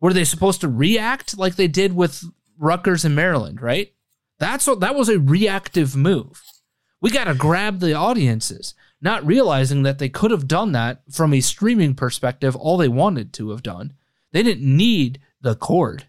[0.00, 2.24] Were they supposed to react like they did with
[2.58, 3.92] Rutgers and Maryland, right?
[4.38, 6.42] That's what that was a reactive move.
[7.00, 11.32] We got to grab the audiences not realizing that they could have done that from
[11.32, 13.92] a streaming perspective all they wanted to have done.
[14.32, 16.06] They didn't need the cord.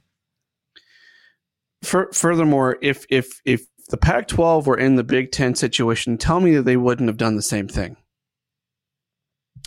[1.83, 6.55] For, furthermore, if if if the Pac-12 were in the Big 10 situation, tell me
[6.55, 7.97] that they wouldn't have done the same thing.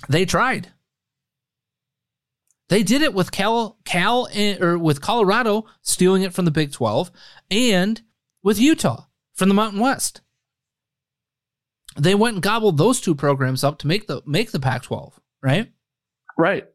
[0.09, 0.69] They tried.
[2.69, 6.73] They did it with Cal, Cal, eh, or with Colorado stealing it from the Big
[6.73, 7.11] 12,
[7.51, 8.01] and
[8.43, 10.21] with Utah from the Mountain West
[11.97, 15.13] they went and gobbled those two programs up to make the make the Pac-12,
[15.43, 15.71] right?
[16.39, 16.67] Right.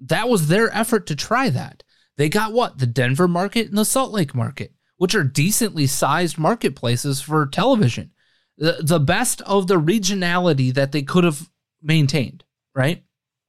[0.00, 1.82] That was their effort to try that.
[2.16, 2.78] They got what?
[2.78, 8.10] The Denver market and the Salt Lake market, which are decently sized marketplaces for television.
[8.58, 11.48] The, the best of the regionality that they could have
[11.82, 12.44] maintained,
[12.74, 13.02] right?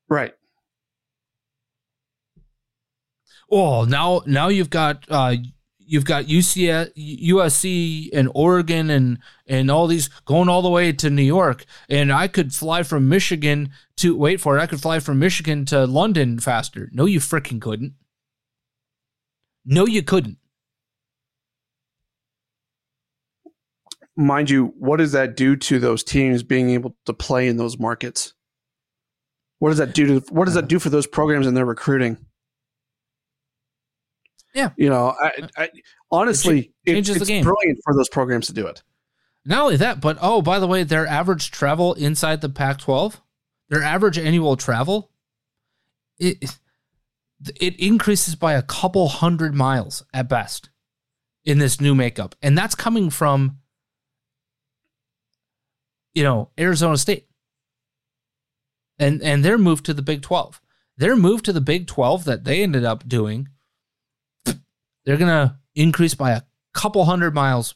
[0.07, 0.33] Right.
[3.49, 5.35] Oh, now now you've got uh,
[5.91, 11.21] you've got USC and Oregon and and all these going all the way to New
[11.21, 11.65] York.
[11.89, 14.61] And I could fly from Michigan to wait for it.
[14.61, 16.89] I could fly from Michigan to London faster.
[16.93, 17.95] No, you freaking couldn't.
[19.65, 20.37] No, you couldn't.
[24.15, 27.79] mind you, what does that do to those teams being able to play in those
[27.79, 28.33] markets?
[29.59, 32.17] What does that do to what does that do for those programs and their recruiting?
[34.53, 35.69] Yeah, you know, I, uh, I
[36.11, 37.43] honestly, it changes it, the it's game.
[37.43, 38.83] brilliant for those programs to do it.
[39.45, 43.15] Not only that, but oh, by the way, their average travel inside the Pac-12,
[43.69, 45.09] their average annual travel,
[46.19, 46.57] it
[47.59, 50.69] it increases by a couple hundred miles at best
[51.43, 53.57] in this new makeup, and that's coming from
[56.13, 57.27] you know Arizona State,
[58.99, 60.61] and and their move to the Big Twelve,
[60.97, 63.47] their move to the Big Twelve that they ended up doing,
[65.05, 66.41] they're gonna increase by a
[66.73, 67.75] couple hundred miles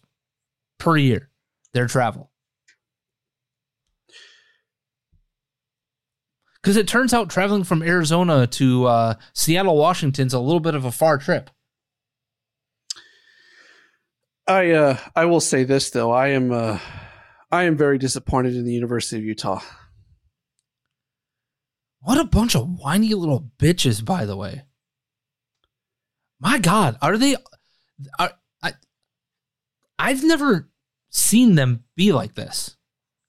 [0.77, 1.29] per year
[1.73, 2.31] their travel.
[6.61, 10.83] Because it turns out traveling from Arizona to uh, Seattle, Washington's a little bit of
[10.83, 11.51] a far trip.
[14.47, 16.79] I uh, I will say this though, I am uh,
[17.51, 19.61] I am very disappointed in the University of Utah.
[21.99, 24.63] What a bunch of whiny little bitches, by the way.
[26.39, 27.35] My God, are they?
[28.19, 28.31] Are
[28.63, 28.73] I?
[29.97, 30.69] I've never
[31.09, 32.75] seen them be like this.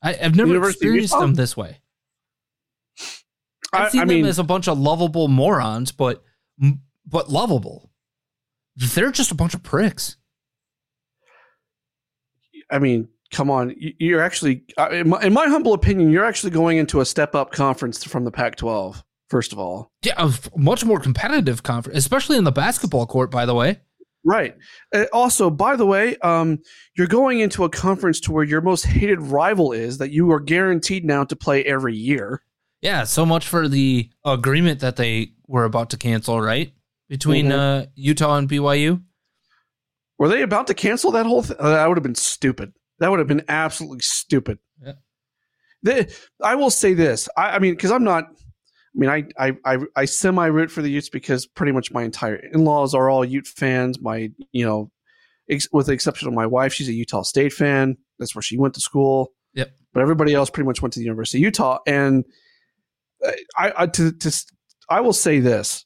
[0.03, 1.21] I, have never University experienced Utah?
[1.21, 1.79] them this way.
[3.73, 6.23] I've I, seen I them mean, as a bunch of lovable morons, but
[7.07, 7.91] but lovable.
[8.77, 10.17] They're just a bunch of pricks.
[12.71, 16.25] I mean, come on, You- you're actually, uh, in my, in my humble opinion, you're
[16.25, 19.03] actually going into a step up conference from the Pac-12.
[19.29, 23.31] First of all, Yeah, a much more competitive conference, especially in the basketball court.
[23.31, 23.81] By the way,
[24.24, 24.55] right.
[24.95, 26.59] Uh, also, by the way, um,
[26.97, 30.39] you're going into a conference to where your most hated rival is that you are
[30.41, 32.43] guaranteed now to play every year.
[32.83, 33.03] yeah.
[33.05, 36.72] So much for the agreement that they were about to cancel, right?
[37.09, 37.83] Between Mhm.
[37.83, 39.03] uh, Utah and BYU.
[40.18, 41.57] Were they about to cancel that whole thing?
[41.59, 42.72] that would have been stupid.
[43.01, 44.59] That would have been absolutely stupid.
[45.85, 46.03] Yeah.
[46.43, 47.29] I will say this.
[47.37, 48.24] I, I mean, because I'm not.
[48.97, 52.03] I mean, I I I, I semi root for the Utes because pretty much my
[52.03, 54.01] entire in laws are all Ute fans.
[54.01, 54.90] My you know,
[55.51, 57.97] ex, with the exception of my wife, she's a Utah State fan.
[58.18, 59.32] That's where she went to school.
[59.55, 59.70] Yep.
[59.92, 61.78] But everybody else pretty much went to the University of Utah.
[61.86, 62.24] And
[63.24, 64.44] uh, I, I to, to
[64.88, 65.84] I will say this.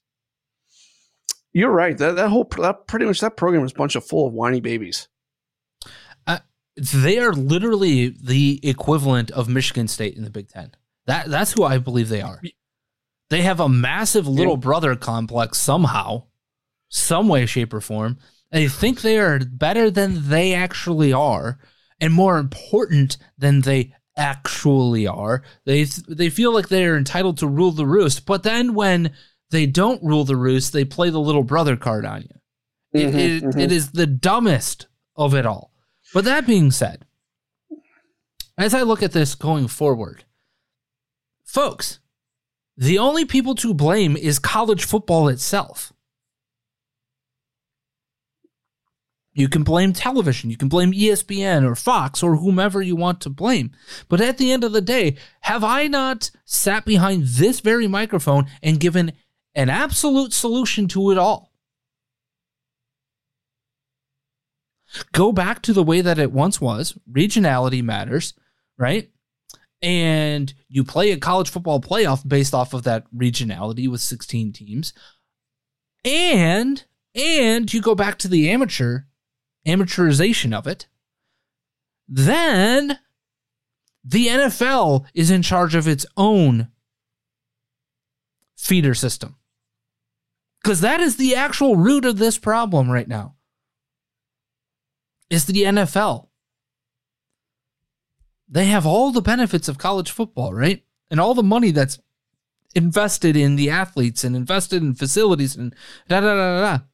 [1.53, 1.99] You're right.
[1.99, 4.61] That that whole that pretty much that program is a bunch of full of whiny
[4.61, 5.09] babies.
[6.27, 6.39] Uh,
[6.77, 10.73] they are literally the equivalent of Michigan State in the Big Ten.
[11.07, 12.41] That that's who I believe they are.
[13.31, 16.25] They have a massive little brother complex somehow,
[16.89, 18.19] some way, shape, or form.
[18.51, 21.59] They think they are better than they actually are,
[22.01, 25.43] and more important than they actually are.
[25.65, 29.13] They they feel like they are entitled to rule the roost, but then when
[29.51, 33.01] they don't rule the roost, they play the little brother card on you.
[33.01, 33.61] It- Mhm, it- mhm.
[33.61, 35.73] it is the dumbest of it all.
[36.13, 37.05] But that being said,
[38.59, 40.25] as I look at this going forward,
[41.45, 42.01] folks,
[42.81, 45.93] the only people to blame is college football itself.
[49.35, 53.31] You can blame television, you can blame ESPN or Fox or whomever you want to
[53.31, 53.71] blame.
[54.09, 58.47] But at the end of the day, have I not sat behind this very microphone
[58.63, 59.13] and given
[59.55, 61.53] an absolute solution to it all?
[65.13, 66.99] Go back to the way that it once was.
[67.11, 68.33] Regionality matters,
[68.79, 69.11] right?
[69.83, 74.93] And you play a college football playoff based off of that regionality with 16 teams.
[76.05, 79.01] And and you go back to the amateur
[79.67, 80.87] amateurization of it.
[82.09, 82.99] Then
[84.05, 86.69] the NFL is in charge of its own
[88.57, 89.37] feeder system.
[90.63, 93.37] Because that is the actual root of this problem right now.
[95.31, 96.27] Is the NFL.
[98.51, 100.83] They have all the benefits of college football, right?
[101.09, 102.01] And all the money that's
[102.75, 105.75] invested in the athletes and invested in facilities and
[106.09, 106.85] da da da da da.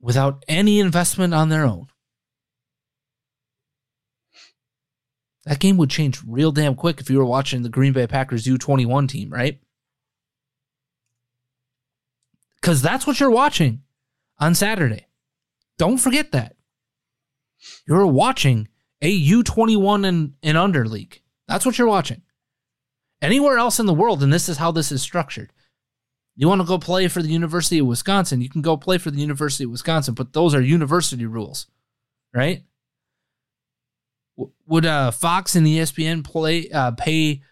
[0.00, 1.86] Without any investment on their own.
[5.44, 8.46] That game would change real damn quick if you were watching the Green Bay Packers
[8.46, 9.60] U21 team, right?
[12.60, 13.82] Because that's what you're watching
[14.40, 15.06] on Saturday.
[15.78, 16.56] Don't forget that.
[17.86, 18.66] You're watching
[19.06, 21.22] a U21 and, and under league.
[21.46, 22.22] That's what you're watching.
[23.22, 25.52] Anywhere else in the world, and this is how this is structured.
[26.34, 29.12] You want to go play for the University of Wisconsin, you can go play for
[29.12, 31.68] the University of Wisconsin, but those are university rules,
[32.34, 32.64] right?
[34.66, 37.42] Would uh, Fox and ESPN play uh, pay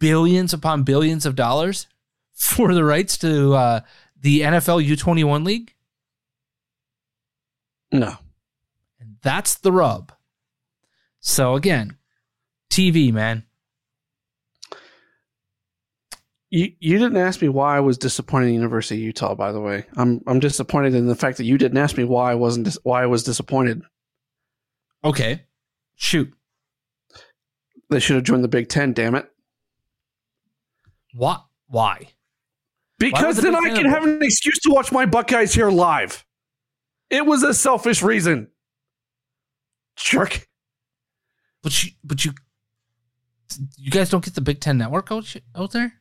[0.00, 1.86] billions upon billions of dollars
[2.34, 3.80] for the rights to uh,
[4.20, 5.74] the NFL U21 league?
[7.92, 8.16] No.
[9.00, 10.12] And That's the rub.
[11.28, 11.98] So again,
[12.70, 13.44] TV, man.
[16.48, 19.34] You you didn't ask me why I was disappointed in University of Utah.
[19.34, 22.32] By the way, I'm I'm disappointed in the fact that you didn't ask me why
[22.32, 23.82] I wasn't dis- why I was disappointed.
[25.04, 25.42] Okay,
[25.96, 26.32] shoot.
[27.90, 28.94] They should have joined the Big Ten.
[28.94, 29.30] Damn it!
[31.12, 31.44] What?
[31.66, 32.08] Why?
[32.98, 36.24] Because the then I can have- have an excuse to watch my Buckeyes here live.
[37.10, 38.48] It was a selfish reason.
[39.96, 40.47] Jerk.
[41.68, 42.32] But you, but you,
[43.76, 45.92] you guys don't get the Big Ten Network out, out there.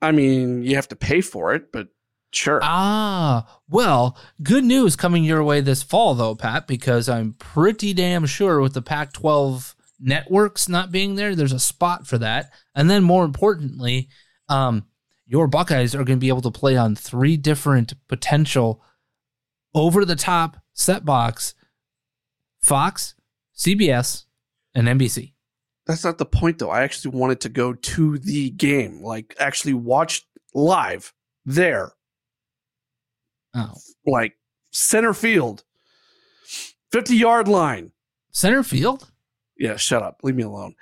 [0.00, 1.88] I mean, you have to pay for it, but
[2.32, 2.58] sure.
[2.62, 8.24] Ah, well, good news coming your way this fall, though, Pat, because I'm pretty damn
[8.24, 12.50] sure with the Pac 12 networks not being there, there's a spot for that.
[12.74, 14.08] And then more importantly,
[14.48, 14.86] um,
[15.26, 18.82] your Buckeyes are going to be able to play on three different potential
[19.74, 21.52] over the top set box
[22.60, 23.14] Fox,
[23.58, 24.24] CBS,
[24.74, 25.32] and NBC.
[25.86, 26.70] That's not the point, though.
[26.70, 31.12] I actually wanted to go to the game, like actually watch live
[31.44, 31.92] there,
[33.54, 33.72] Oh,
[34.06, 34.34] like
[34.70, 35.64] center field,
[36.92, 37.92] 50 yard line.
[38.32, 39.10] center field?
[39.56, 40.20] Yeah, shut up.
[40.22, 40.74] Leave me alone.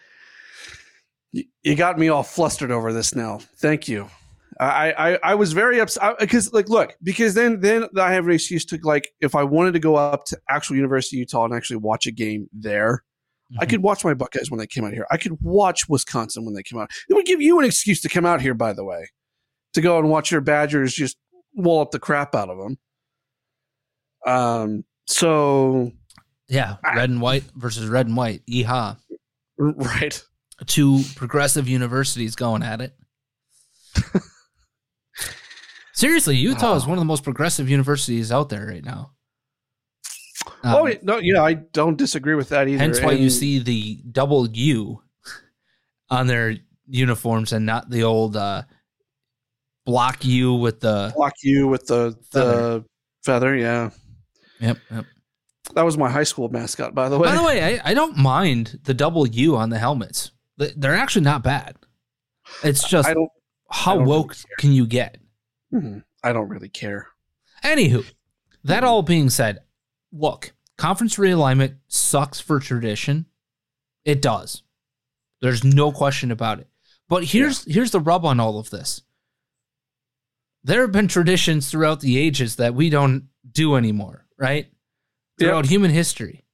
[1.33, 3.39] You, you got me all flustered over this now.
[3.59, 4.09] Thank you.
[4.59, 8.33] I, I, I was very upset because like look because then then I have an
[8.33, 11.55] excuse to like if I wanted to go up to actual University of Utah and
[11.55, 13.03] actually watch a game there,
[13.59, 15.07] I could watch my Buckeyes when they came out here.
[15.11, 16.91] I could watch Wisconsin when they came out.
[17.09, 19.09] It would give you an excuse to come out here, by the way,
[19.75, 21.17] to go and watch your Badgers just
[21.55, 22.79] wall up the crap out of them.
[24.27, 24.85] Um.
[25.07, 25.93] So
[26.49, 28.43] Yeah, red and white versus red and white.
[28.47, 28.97] Yeehaw.
[29.59, 30.25] right.
[30.67, 32.95] two progressive universities going at it.
[35.97, 39.13] Seriously, Utah is one of the most progressive universities out there right now.
[40.63, 42.79] Um, oh no, yeah, I don't disagree with that either.
[42.79, 45.03] hence why you see the double U
[46.11, 48.65] on their uniforms and not the old uh,
[49.87, 51.15] block U with the.
[51.17, 52.53] block U with the Feather.
[52.81, 52.85] the
[53.25, 53.57] feather.
[53.57, 53.89] Yeah,
[54.61, 55.05] Yep, yep.
[55.75, 57.29] that was my high school mascot, by the way.
[57.29, 60.31] By the way, I, I don't mind the double U on the helmets.
[60.59, 61.77] They- They're actually not bad.
[62.63, 63.09] It's just
[63.71, 65.17] how don't really woke can you get?
[65.71, 67.09] Hmm, I don't really care.
[67.65, 68.05] Anywho,
[68.65, 69.61] that all being said,
[70.13, 73.27] look, conference realignment sucks for tradition.
[74.05, 74.63] It does.
[75.41, 76.69] There's no question about it.
[77.09, 79.03] But here's here's the rub on all of this.
[80.65, 84.67] There have been traditions throughout the ages that we don't do anymore, right?
[85.39, 86.45] Throughout human history.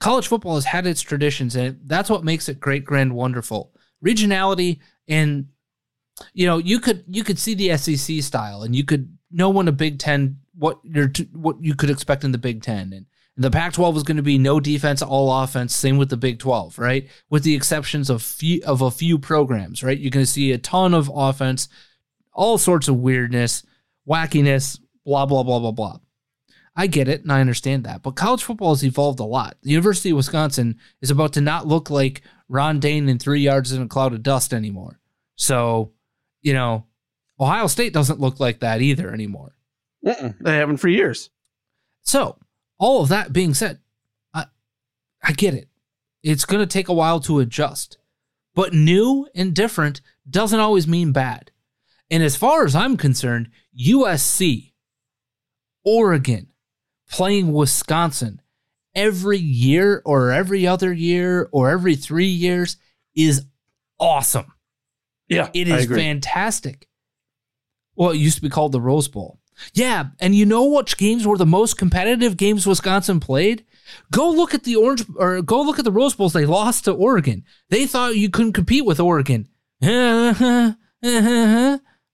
[0.00, 3.74] College football has had its traditions, and that's what makes it great, grand, wonderful.
[4.04, 5.48] Regionality and
[6.32, 9.68] you know, you could you could see the SEC style, and you could know when
[9.68, 13.06] a Big Ten what you're what you could expect in the Big Ten, and
[13.36, 15.74] the Pac-12 is going to be no defense, all offense.
[15.74, 17.06] Same with the Big 12, right?
[17.28, 19.98] With the exceptions of few of a few programs, right?
[19.98, 21.68] You're going to see a ton of offense,
[22.32, 23.62] all sorts of weirdness,
[24.08, 25.98] wackiness, blah blah blah blah blah.
[26.78, 29.56] I get it and I understand that, but college football has evolved a lot.
[29.62, 33.72] The University of Wisconsin is about to not look like Ron Dayne in three yards
[33.72, 35.00] in a cloud of dust anymore.
[35.36, 35.92] So,
[36.46, 36.86] you know,
[37.40, 39.56] Ohio State doesn't look like that either anymore.
[40.06, 41.28] Mm-mm, they haven't for years.
[42.02, 42.38] So,
[42.78, 43.80] all of that being said,
[44.32, 44.44] I
[45.20, 45.68] I get it.
[46.22, 47.98] It's going to take a while to adjust.
[48.54, 51.50] But new and different doesn't always mean bad.
[52.12, 54.72] And as far as I'm concerned, USC,
[55.84, 56.46] Oregon,
[57.10, 58.40] playing Wisconsin
[58.94, 62.76] every year or every other year or every 3 years
[63.16, 63.46] is
[63.98, 64.52] awesome.
[65.28, 66.00] Yeah, It I agree.
[66.00, 66.88] fantastic.
[67.94, 69.40] Well, it used to be called the Rose Bowl.
[69.72, 73.64] Yeah, and you know which games were the most competitive games Wisconsin played?
[74.10, 76.92] Go look at the Orange or go look at the Rose Bowls they lost to
[76.92, 77.44] Oregon.
[77.70, 79.48] They thought you couldn't compete with Oregon.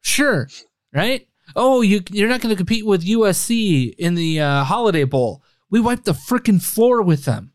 [0.01, 0.49] sure,
[0.93, 1.27] right?
[1.57, 5.43] Oh, you you're not going to compete with USC in the uh, Holiday Bowl.
[5.71, 7.53] We wiped the freaking floor with them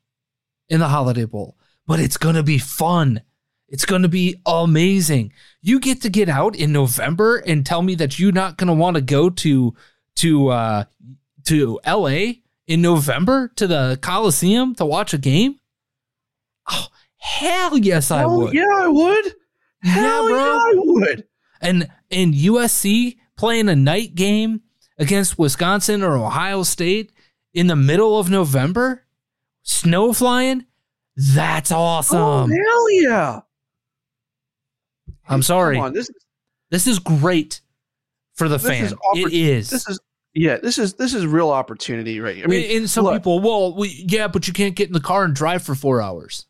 [0.70, 1.58] in the Holiday Bowl.
[1.86, 3.22] But it's going to be fun.
[3.70, 5.34] It's going to be amazing.
[5.61, 8.74] You get to get out in November and tell me that you're not going to
[8.74, 9.74] want to go to
[10.15, 10.84] to uh
[11.45, 12.34] to LA
[12.65, 15.59] in November to the Coliseum to watch a game?
[16.70, 16.88] Oh,
[17.18, 18.53] hell yes I would.
[18.53, 19.26] Yeah, I would.
[19.84, 20.36] Yeah, Hell bro.
[20.38, 21.24] yeah, I would.
[21.61, 24.61] And and USC playing a night game
[24.97, 27.11] against Wisconsin or Ohio State
[27.53, 29.05] in the middle of November,
[29.63, 30.65] snow flying,
[31.15, 32.18] that's awesome.
[32.20, 33.39] oh, hell yeah.
[35.28, 35.75] I'm sorry.
[35.75, 36.25] Come on, this is
[36.69, 37.61] This is great
[38.36, 38.86] for the fan.
[38.86, 39.69] is oppor- it is.
[39.69, 39.99] this is
[40.34, 42.43] Yeah, this is this is real opportunity, right?
[42.43, 44.99] I mean, and some look, people, well, we, yeah, but you can't get in the
[44.99, 46.45] car and drive for four hours.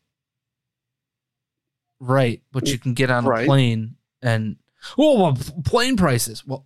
[2.00, 4.56] Right, but you can get on a plane and
[4.96, 6.46] well, well, plane prices.
[6.46, 6.64] Well,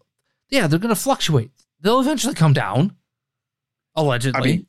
[0.50, 1.50] yeah, they're going to fluctuate.
[1.80, 2.96] They'll eventually come down.
[3.94, 4.66] Allegedly, I mean,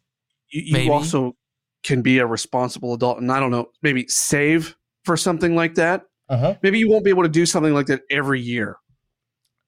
[0.49, 1.35] you, you also
[1.83, 4.75] can be a responsible adult, and I don't know, maybe save
[5.05, 6.05] for something like that.
[6.29, 6.55] Uh-huh.
[6.63, 8.77] Maybe you won't be able to do something like that every year,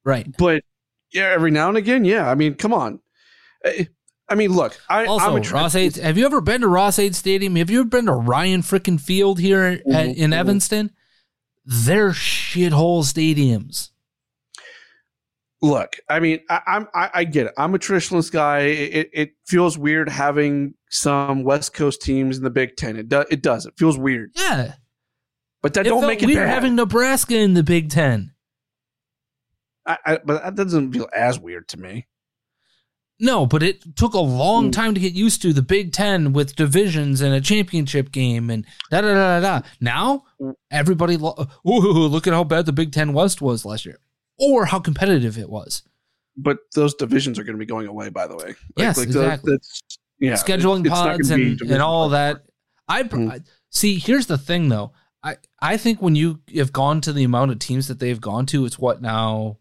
[0.03, 0.25] right.
[0.37, 0.63] but
[1.13, 2.29] yeah, every now and again, yeah.
[2.29, 2.99] I mean, come on.
[3.63, 3.85] Eh,
[4.27, 5.97] I mean, look, I, Also, I'm a tra- Ross-Ade.
[5.97, 7.55] Have you ever been to Ross-Ade Stadium?
[7.57, 10.33] Have you ever been to Ryan frickin' Field here at, Mhm, in.
[10.33, 10.91] Evanston?
[11.65, 13.89] They're shithole stadiums.
[15.61, 15.97] look.
[16.09, 17.53] I mean, I, I'm I, I get it.
[17.57, 18.59] I'm a traditionalist guy.
[18.59, 22.97] It, it feels weird having some West Coast teams in the Big Ten.
[22.97, 23.25] It does.
[23.31, 23.65] It does.
[23.65, 24.73] It feels weird, Yeah,
[25.65, 26.49] but that it don't make it weird bad.
[26.53, 28.31] having Nebraska in the Big Ten.
[29.87, 32.07] I, I, but that doesn't feel as weird to me.
[33.19, 34.73] No, but it took a long Mm.
[34.73, 38.65] time to get used to the Big Ten with divisions and a championship game and
[38.91, 39.59] da da da da.
[39.59, 39.67] da.
[39.79, 40.25] Now
[40.69, 41.71] everybody, lo- ooh,
[42.09, 43.99] look at how bad the Big Ten West was last year,
[44.37, 45.81] or how competitive it was.
[46.35, 48.09] But those divisions are going to be going away.
[48.09, 49.57] By the way, Yes, the- exactly.
[50.19, 52.43] yeah, scheduling not pods and, and all that.
[52.89, 53.31] I Mm.
[53.31, 53.39] I-
[53.69, 53.97] see.
[53.97, 54.91] Here's the thing, though.
[55.25, 58.45] I I think when you have gone to the amount of teams that they've gone
[58.47, 59.57] to, it's what now.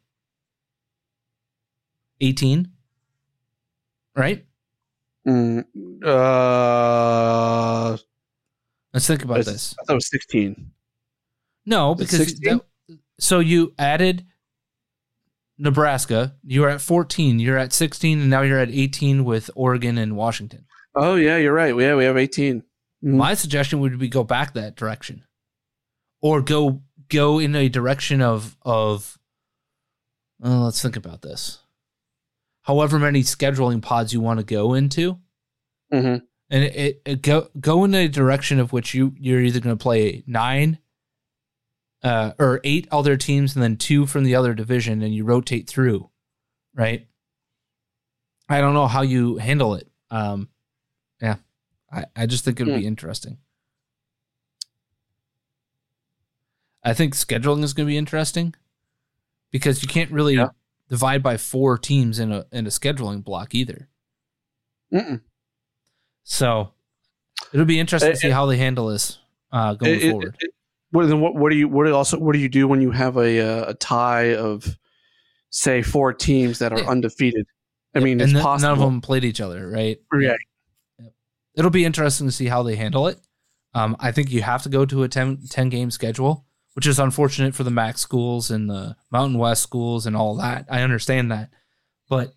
[2.21, 2.71] Eighteen.
[4.15, 4.45] Right.
[5.27, 5.65] Mm,
[6.05, 7.97] uh,
[8.93, 9.75] Let's think about I this.
[9.81, 10.71] I thought it was 16.
[11.67, 12.61] No, because that,
[13.19, 14.27] so you added
[15.59, 16.37] Nebraska.
[16.45, 17.41] You were at 14.
[17.41, 20.67] You're at 16, and now you're at 18 with Oregon and Washington.
[20.95, 21.75] Oh yeah, you're right.
[21.77, 22.61] Yeah, we have 18.
[22.61, 22.65] Mm.
[23.03, 25.25] My suggestion would be go back that direction,
[26.25, 29.19] or go go in a direction of of.
[30.43, 31.61] Uh, let's think about this.
[32.63, 35.19] However many scheduling pods you want to go into,
[35.93, 36.23] Mhm.
[36.51, 39.83] and it, it, go go in a direction of which you you're either going to
[39.83, 40.79] play nine,
[42.03, 45.69] uh, or eight other teams, and then two from the other division, and you rotate
[45.69, 46.09] through,
[46.75, 47.07] right?
[48.49, 49.91] I don't know how you handle it.
[50.11, 50.49] Um,
[51.21, 51.37] yeah,
[51.93, 53.39] I, I just think it would be interesting.
[56.85, 58.55] I think scheduling is going to be interesting
[59.51, 60.49] because you can't really Yeah.
[60.89, 63.89] divide by four teams in a in a scheduling block either.
[64.93, 65.21] Mm-mm.
[66.25, 66.73] So
[67.53, 69.19] it'll be interesting to Eh, see how they handle this
[69.53, 70.37] uh, going It- it- forward.
[70.41, 70.51] it-
[70.91, 71.21] what then?
[71.21, 71.67] What, what do you?
[71.67, 72.19] What do also?
[72.21, 74.79] What do you do when you have a uh, a tie of,
[75.51, 76.89] say, four teams that are Yeah.
[76.89, 77.47] undefeated?
[77.97, 78.69] I mean, and it's th- possible.
[78.71, 79.99] none of them played each other, right?
[80.21, 80.37] Yeah.
[81.57, 83.19] It'll be interesting to see how they handle it.
[83.75, 86.99] Um, I think you have to go to a 10, 10 game schedule, which is
[86.99, 90.67] unfortunate for the MAC schools and the Mountain West schools and all that.
[90.71, 91.51] I understand that.
[92.09, 92.35] But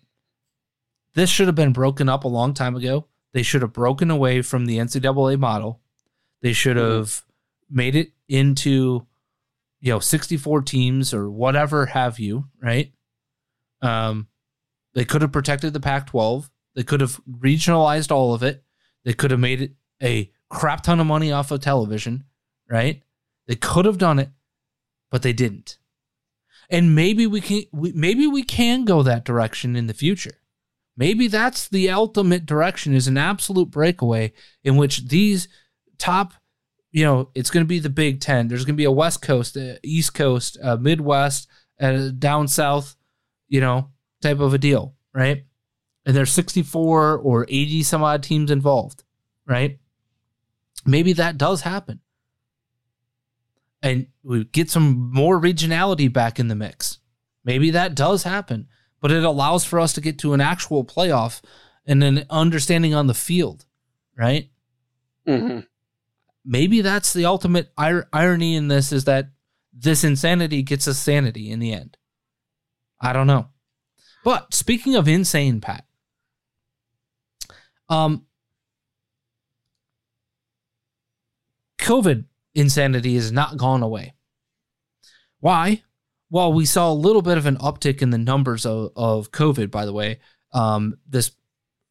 [1.14, 3.06] this should have been broken up a long time ago.
[3.32, 5.80] They should have broken away from the NCAA model.
[6.40, 7.22] They should have
[7.68, 9.06] made it into,
[9.80, 12.92] you know, 64 teams or whatever have you, right?
[13.82, 14.28] Um,
[14.94, 16.50] they could have protected the Pac 12.
[16.74, 18.62] They could have regionalized all of it.
[19.04, 19.72] They could have made it
[20.02, 22.24] a crap ton of money off of television,
[22.70, 23.02] right?
[23.48, 24.30] They could have done it,
[25.10, 25.78] but they didn't.
[26.70, 30.38] And maybe we can we, maybe we can go that direction in the future.
[30.96, 34.32] Maybe that's the ultimate direction is an absolute breakaway
[34.62, 35.48] in which these
[35.96, 36.34] top
[36.90, 38.48] you know, it's going to be the Big 10.
[38.48, 41.46] There's going to be a West Coast, a East Coast, a Midwest,
[41.78, 42.96] and down south,
[43.48, 43.90] you know,
[44.22, 45.44] type of a deal, right?
[46.06, 49.04] And there's 64 or 80 some odd teams involved,
[49.46, 49.78] right?
[50.86, 52.00] Maybe that does happen.
[53.82, 56.98] And we get some more regionality back in the mix.
[57.44, 58.68] Maybe that does happen,
[59.00, 61.40] but it allows for us to get to an actual playoff
[61.86, 63.64] and an understanding on the field,
[64.16, 64.50] right?
[65.26, 65.66] Mhm.
[66.44, 69.30] Maybe that's the ultimate ir- irony in this is that
[69.72, 71.96] this insanity gets us sanity in the end.
[73.00, 73.48] I don't know.
[74.24, 75.86] But speaking of insane, Pat,
[77.88, 78.26] um,
[81.78, 82.24] COVID
[82.58, 84.14] insanity has not gone away.
[85.40, 85.82] Why?
[86.30, 89.70] Well, we saw a little bit of an uptick in the numbers of, of COVID,
[89.70, 90.18] by the way,
[90.52, 91.32] um, this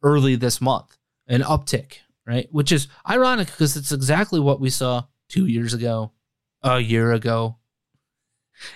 [0.03, 0.97] early this month,
[1.27, 2.47] an uptick, right?
[2.51, 6.11] Which is ironic because it's exactly what we saw two years ago,
[6.61, 7.57] a year ago.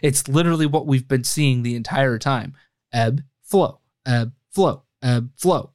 [0.02, 2.56] It's literally what we've been seeing the entire time
[2.94, 5.72] ebb, flow, ebb, flow, ebb, flow,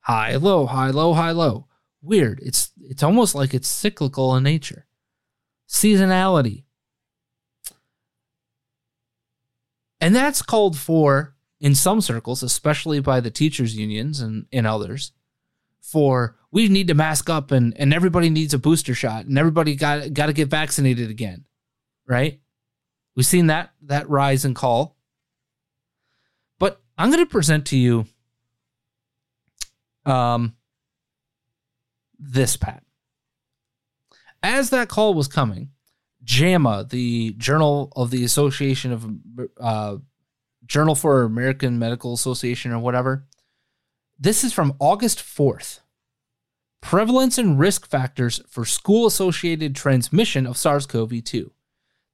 [0.00, 1.66] high, low, high, low, high, low.
[2.00, 2.40] Weird.
[2.42, 4.86] It's it's almost like it's cyclical in nature.
[5.68, 6.64] Seasonality.
[10.00, 15.12] And that's called for in some circles, especially by the teachers' unions and, and others,
[15.80, 19.74] for we need to mask up and, and everybody needs a booster shot and everybody
[19.74, 21.44] got got to get vaccinated again,
[22.06, 22.40] right?
[23.16, 24.96] We've seen that that rise and call.
[26.58, 28.06] But I'm going to present to you
[30.06, 30.54] um
[32.18, 32.82] this Pat.
[34.42, 35.70] As that call was coming,
[36.22, 39.96] JAMA, the Journal of the Association of uh,
[40.66, 43.24] Journal for American Medical Association or whatever.
[44.18, 45.80] This is from August 4th.
[46.80, 51.52] Prevalence and risk factors for school associated transmission of SARS CoV 2.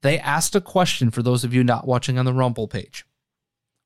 [0.03, 3.05] They asked a question for those of you not watching on the Rumble page.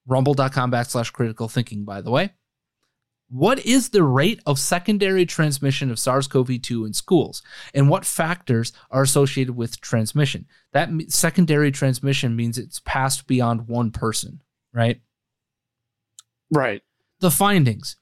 [0.07, 2.33] Rumble.com backslash critical thinking, by the way.
[3.31, 7.43] What is the rate of secondary transmission of SARS CoV 2 in schools?
[7.75, 10.47] And what factors are associated with transmission?
[10.73, 14.41] That secondary transmission means it's passed beyond one person,
[14.73, 15.01] right?
[16.51, 16.83] Right.
[17.21, 17.97] The findings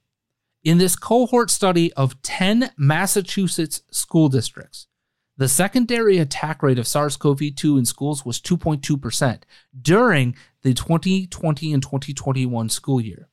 [0.63, 4.87] in this cohort study of 10 Massachusetts school districts,
[5.37, 9.43] the secondary attack rate of SARS CoV 2 in schools was 2.2%
[9.81, 13.29] during the 2020 and 2021 school year.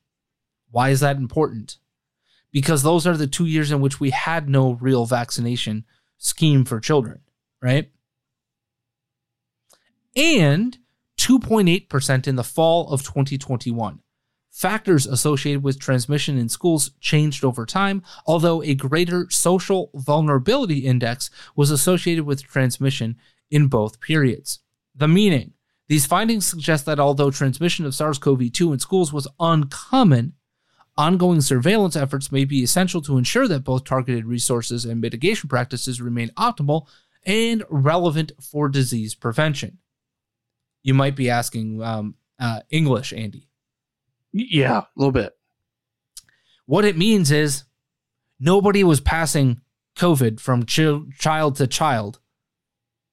[0.70, 1.78] Why is that important?
[2.54, 5.84] Because those are the two years in which we had no real vaccination
[6.18, 7.20] scheme for children,
[7.60, 7.90] right?
[10.14, 10.78] And
[11.18, 13.98] 2.8% in the fall of 2021.
[14.52, 21.30] Factors associated with transmission in schools changed over time, although a greater social vulnerability index
[21.56, 23.16] was associated with transmission
[23.50, 24.60] in both periods.
[24.94, 25.54] The meaning
[25.88, 30.34] these findings suggest that although transmission of SARS CoV 2 in schools was uncommon,
[30.96, 36.00] Ongoing surveillance efforts may be essential to ensure that both targeted resources and mitigation practices
[36.00, 36.86] remain optimal
[37.26, 39.78] and relevant for disease prevention.
[40.84, 43.48] You might be asking um, uh, English, Andy.
[44.32, 45.36] Yeah, a little bit.
[46.66, 47.64] What it means is
[48.38, 49.60] nobody was passing
[49.96, 52.20] COVID from ch- child to child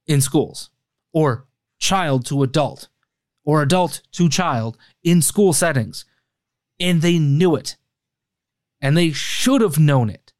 [0.05, 0.69] in schools,
[1.13, 1.47] or
[1.79, 2.89] child to adult,
[3.43, 6.05] or adult to child in school settings
[6.82, 7.77] and they knew it.
[8.82, 10.34] And they should have known it.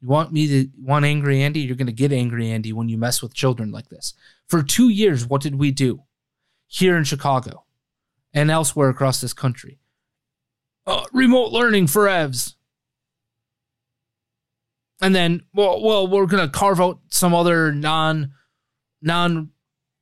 [0.00, 1.60] You want me to want angry Andy?
[1.60, 4.14] You're going to get angry Andy when you mess with children like this.
[4.48, 6.04] For two years, what did we do
[6.66, 7.64] here in Chicago
[8.32, 9.78] and elsewhere across this country?
[10.86, 12.54] Uh, remote learning for EVs.
[15.02, 18.32] And then, well, well, we're going to carve out some other non
[19.02, 19.50] non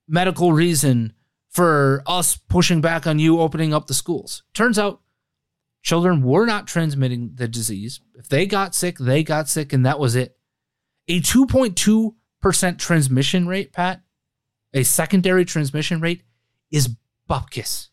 [0.09, 1.13] medical reason
[1.59, 4.45] for us pushing back on you opening up the schools.
[4.55, 5.01] Turns out
[5.83, 8.01] children were not transmitting the disease.
[8.15, 10.39] If they got sick, they got sick, and that was it.
[11.09, 14.03] A 2.2% transmission rate, Pat,
[14.73, 16.23] a secondary transmission rate,
[16.71, 16.95] is
[17.29, 17.89] bupkis.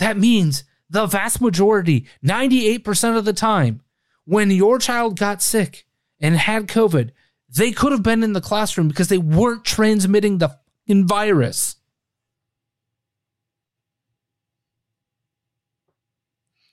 [0.00, 3.80] That means the vast majority, 98% of the time,
[4.26, 5.86] when your child got sick
[6.20, 7.12] and had COVID,
[7.48, 11.76] they could have been in the classroom because they weren't transmitting the in virus.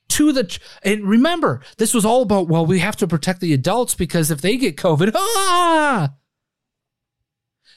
[0.09, 3.95] To the and remember, this was all about well, we have to protect the adults
[3.95, 6.15] because if they get COVID, ah,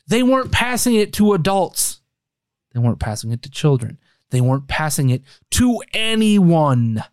[0.08, 2.00] they weren't passing it to adults.
[2.72, 3.98] They weren't passing it to children.
[4.30, 5.22] They weren't passing it
[5.52, 7.04] to anyone.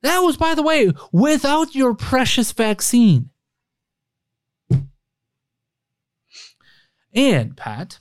[0.00, 3.30] That was, by the way, without your precious vaccine.
[7.14, 8.00] And, Pat,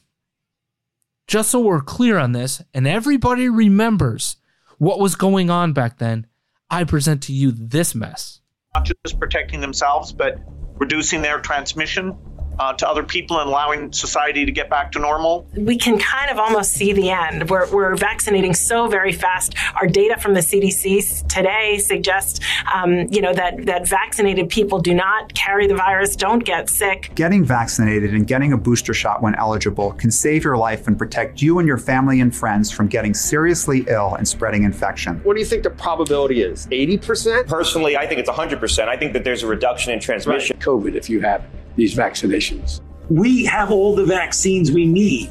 [1.28, 4.38] just so we're clear on this and everybody remembers
[4.78, 6.28] what was going on back then,
[6.70, 8.42] I present to you this mess.
[8.74, 10.40] Not just protecting themselves, but
[10.76, 12.18] reducing their transmission
[12.60, 15.48] uh, to other people and allowing society to get back to normal?
[15.56, 17.50] We can kind of almost see the end.
[17.50, 19.56] We're, we're vaccinating so very fast.
[19.76, 22.40] Our data from the CDC today suggests,
[22.74, 27.12] um, you know, that, that vaccinated people do not carry the virus, don't get sick.
[27.16, 31.42] Getting vaccinated and getting a booster shot when eligible can save your life and protect
[31.42, 35.20] you and your family and friends from getting seriously ill and spreading infection.
[35.24, 36.68] What do you think the probability is?
[36.68, 37.48] 80%?
[37.48, 38.88] Personally, I think it's 100%.
[38.88, 40.58] I think that there's a reduction in transmission.
[40.58, 40.66] Right.
[40.66, 41.46] COVID, if you have
[41.76, 42.82] these vaccinations.
[43.10, 45.30] We have all the vaccines we need.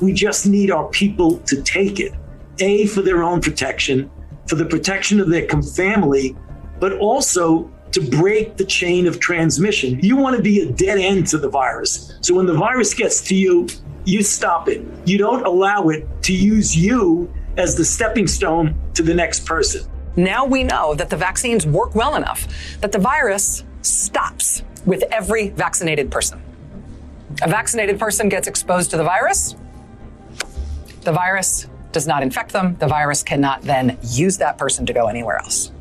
[0.00, 2.12] We just need our people to take it.
[2.58, 4.10] A, for their own protection,
[4.46, 6.36] for the protection of their family,
[6.78, 9.98] but also to break the chain of transmission.
[10.00, 12.14] You want to be a dead end to the virus.
[12.20, 13.66] So when the virus gets to you,
[14.04, 14.82] you stop it.
[15.04, 19.90] You don't allow it to use you as the stepping stone to the next person.
[20.16, 22.46] Now we know that the vaccines work well enough
[22.80, 26.42] that the virus stops with every vaccinated person.
[27.42, 29.54] A vaccinated person gets exposed to the virus.
[31.02, 32.76] The virus does not infect them.
[32.78, 35.72] The virus cannot then use that person to go anywhere else.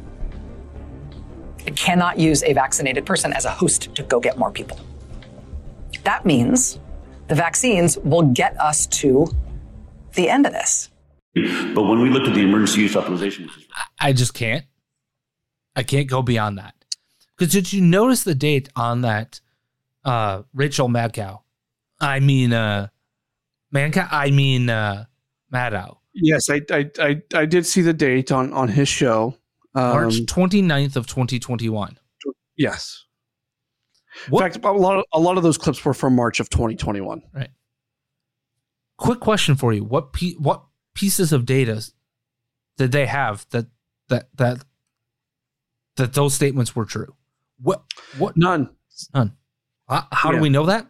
[1.65, 4.79] It cannot use a vaccinated person as a host to go get more people.
[6.03, 6.79] That means
[7.27, 9.27] the vaccines will get us to
[10.13, 10.89] the end of this.
[11.35, 13.49] But when we looked at the emergency use authorization,
[13.99, 14.65] I just can't.
[15.75, 16.73] I can't go beyond that.
[17.39, 19.39] Because did you notice the date on that
[20.03, 21.39] uh, Rachel Madcow?
[22.01, 22.87] I mean, uh,
[23.73, 24.09] Mancow.
[24.11, 25.05] I mean, uh,
[25.51, 25.97] Maddow.
[26.13, 29.37] Yes, I, I I I did see the date on on his show.
[29.73, 31.97] Um, March 29th of 2021.
[32.57, 33.05] Yes.
[34.29, 37.21] In fact, a lot of a lot of those clips were from March of 2021.
[37.33, 37.49] Right.
[38.97, 40.63] Quick question for you: What pe- what
[40.93, 41.81] pieces of data
[42.77, 43.67] did they have that
[44.09, 44.65] that that
[45.95, 47.15] that those statements were true?
[47.61, 47.83] What
[48.17, 48.37] what?
[48.37, 48.69] None.
[49.13, 49.33] None.
[49.87, 50.37] How, how Yeah.
[50.37, 50.87] do we know that?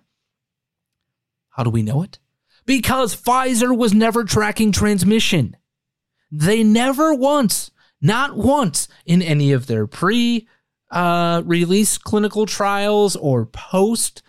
[1.49, 2.19] How do we know it?
[2.65, 5.57] Because Pfizer was never tracking transmission.
[6.31, 10.47] They never once, not once, in any of their pre
[10.91, 14.21] uh, release clinical trials or post,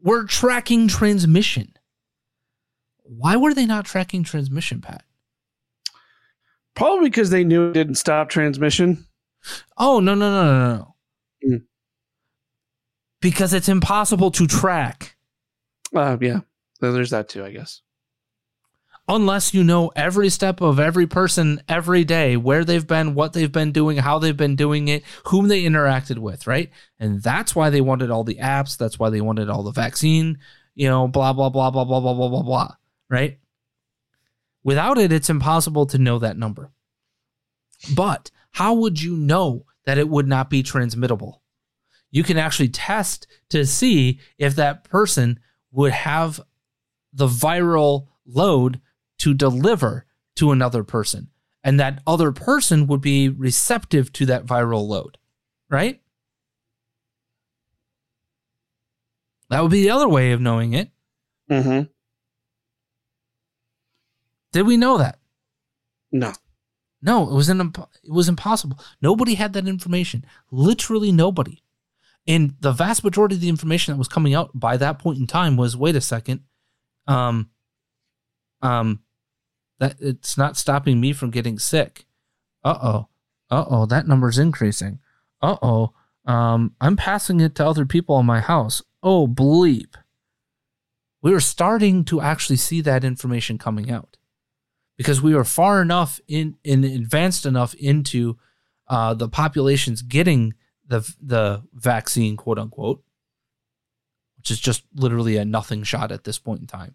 [0.00, 1.72] were tracking transmission.
[3.04, 5.04] Why were they not tracking transmission, Pat?
[6.74, 9.06] Probably because they knew it didn't stop transmission.
[9.76, 10.94] Oh, no, no, no, no, no.
[11.56, 11.62] Mm.
[13.22, 15.16] Because it's impossible to track.
[15.94, 16.40] Uh, yeah,
[16.80, 17.80] There- there's that too, I guess.
[19.08, 23.50] unless you know every step of every person every day, where they've been, what they've
[23.52, 26.70] been doing, how they've been doing it, whom they interacted with, right?
[27.00, 28.76] And that's why they wanted all the apps.
[28.76, 30.38] That's why they wanted all the vaccine,
[30.74, 32.74] you know, blah, blah, blah, blah, blah, blah, blah, blah, blah,
[33.10, 33.38] right?
[34.64, 36.70] Without it, it's impossible to know that number.
[37.94, 41.41] But how would you know that it would not be transmittable?
[42.12, 45.40] You can actually test to see if that person
[45.72, 46.40] would have
[47.12, 48.80] the viral load
[49.18, 50.06] to deliver
[50.36, 51.28] to another person.
[51.64, 55.16] And that other person would be receptive to that viral load,
[55.70, 56.00] right?
[59.48, 60.90] That would be the other way of knowing it.
[61.50, 61.82] Mm-hmm.
[64.52, 65.18] Did we know that?
[66.10, 66.32] No.
[67.00, 68.78] No, it was an imp- it was impossible.
[69.00, 70.24] Nobody had that information.
[70.50, 71.61] Literally nobody.
[72.26, 75.26] And the vast majority of the information that was coming out by that point in
[75.26, 76.40] time was wait a second.
[77.06, 77.50] Um
[78.60, 79.00] um
[79.80, 82.06] that it's not stopping me from getting sick.
[82.64, 83.08] Uh-oh.
[83.50, 85.00] Uh-oh, that number's increasing.
[85.40, 85.92] Uh-oh.
[86.24, 88.82] Um I'm passing it to other people in my house.
[89.02, 89.94] Oh, bleep.
[91.22, 94.16] We were starting to actually see that information coming out
[94.96, 98.38] because we were far enough in, in advanced enough into
[98.88, 100.54] uh, the populations getting
[100.92, 103.02] the the vaccine, quote unquote,
[104.36, 106.94] which is just literally a nothing shot at this point in time.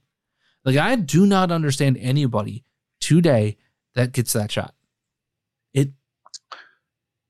[0.64, 2.64] Like I do not understand anybody
[3.00, 3.58] today
[3.96, 4.76] that gets that shot.
[5.74, 5.92] It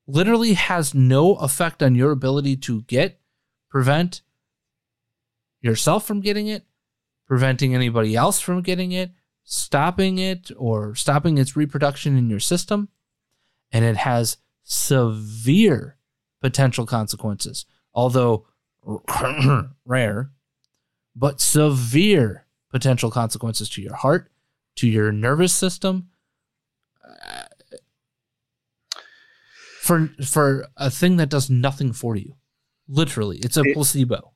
[0.05, 3.21] literally has no effect on your ability to get,
[3.69, 4.21] prevent
[5.61, 6.65] yourself from getting it,
[7.25, 9.11] preventing anybody else from getting it,
[9.43, 12.89] stopping it or stopping its reproduction in your system.
[13.71, 15.96] And it has severe
[16.47, 18.45] potential consequences, although
[19.85, 20.31] rare,
[21.15, 24.31] but severe potential consequences to your heart,
[24.77, 26.07] to your nervous system.
[27.03, 27.43] uh,
[29.81, 32.35] For for a thing that does nothing for you.
[32.87, 34.33] Literally, it's a It- placebo.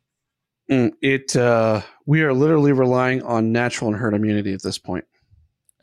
[0.69, 5.05] Mm, It uh, we are literally relying on natural and herd immunity at this point.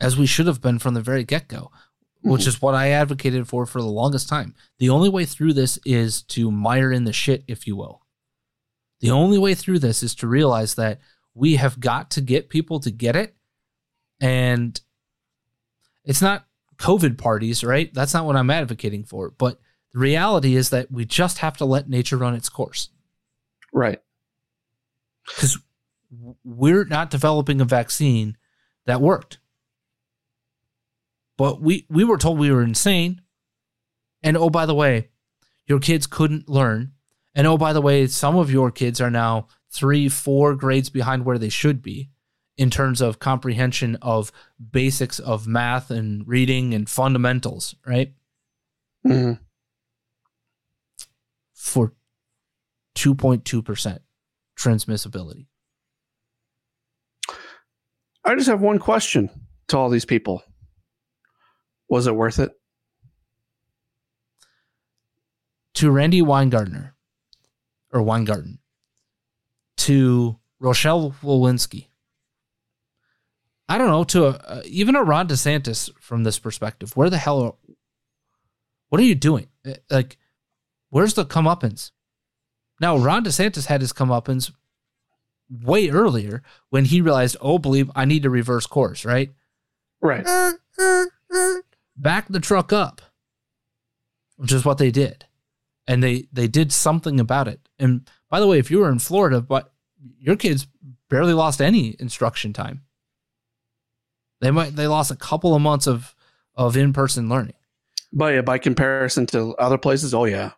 [0.01, 1.71] as we should have been from the very get go,
[2.21, 2.49] which mm-hmm.
[2.49, 4.55] is what I advocated for for the longest time.
[4.77, 8.05] The only way through this is to mire in the shit, if you will.
[8.99, 10.99] The only way through this is to realize that
[11.33, 13.35] we have got to get people to get it.
[14.19, 14.79] And
[16.03, 16.45] it's not
[16.77, 17.93] COVID parties, right?
[17.93, 19.31] That's not what I'm advocating for.
[19.31, 19.59] But
[19.93, 22.89] the reality is that we just have to let nature run its course.
[23.71, 24.01] Right.
[25.25, 25.57] Because
[26.43, 28.37] we're not developing a vaccine
[28.85, 29.39] that worked.
[31.39, 33.21] But we, we were told we were insane.
[34.21, 35.07] And oh, by the way,
[35.67, 36.91] your kids couldn't learn.
[37.33, 41.23] And oh, by the way, some of your kids are now three, four grades behind
[41.23, 42.09] where they should be
[42.57, 44.33] in terms of comprehension of
[44.71, 48.13] basics of math and reading and fundamentals, right?
[49.07, 49.39] Mhm.
[51.53, 51.93] For
[52.95, 53.99] 2.2%
[54.57, 55.45] transmissibility.
[58.25, 59.29] I just have one question
[59.69, 60.43] to all these people.
[61.89, 62.51] Was it worth it?
[65.79, 66.91] to Randi Weingartner
[67.93, 68.59] or Weingarten,
[69.77, 71.87] to Rochelle Walensky.
[73.69, 76.97] I don't know to a, even a Ron DeSantis from this perspective.
[76.97, 77.41] Where the hell?
[77.41, 77.53] Are,
[78.89, 79.47] what are you doing?
[79.65, 80.17] Uh, Like,
[80.89, 81.91] where's the comeuppance?
[82.81, 84.51] Now, Ron DeSantis had his comeuppance
[85.49, 89.33] way earlier when he realized, oh, believe I need to reverse course, right?
[90.01, 90.25] Right.
[90.27, 91.55] Uh, uh,
[92.01, 93.01] Back the truck up,
[94.37, 95.25] which is what they did,
[95.85, 97.67] and they they did something about it.
[97.77, 99.73] And by the way, if you were in Florida, but
[100.17, 100.67] your kids
[101.09, 102.83] barely lost any instruction time.
[104.41, 106.15] They might they lost a couple of months of
[106.55, 107.55] of in person learning.
[108.13, 110.51] But yeah, by comparison to other places, oh yeah.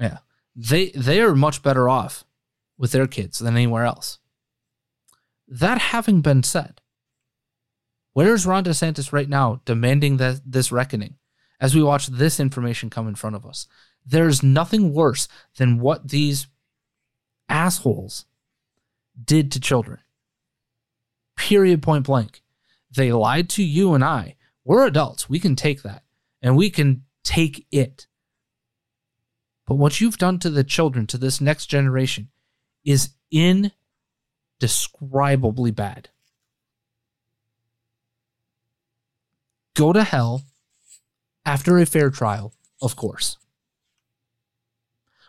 [0.00, 0.18] Yeah.
[0.56, 2.24] They they are much better off
[2.78, 4.18] with their kids than anywhere else.
[5.46, 6.80] That having been said,
[8.18, 11.14] where is Ron DeSantis right now demanding that this reckoning
[11.60, 13.68] as we watch this information come in front of us?
[14.04, 16.48] There's nothing worse than what these
[17.48, 18.24] assholes
[19.24, 20.00] did to children.
[21.36, 22.42] Period point blank.
[22.90, 24.34] They lied to you and I.
[24.64, 25.28] We're adults.
[25.28, 26.02] We can take that
[26.42, 28.08] and we can take it.
[29.64, 32.30] But what you've done to the children, to this next generation,
[32.84, 36.08] is indescribably bad.
[39.78, 40.42] Go to hell
[41.46, 42.52] after a fair trial,
[42.82, 43.36] of course.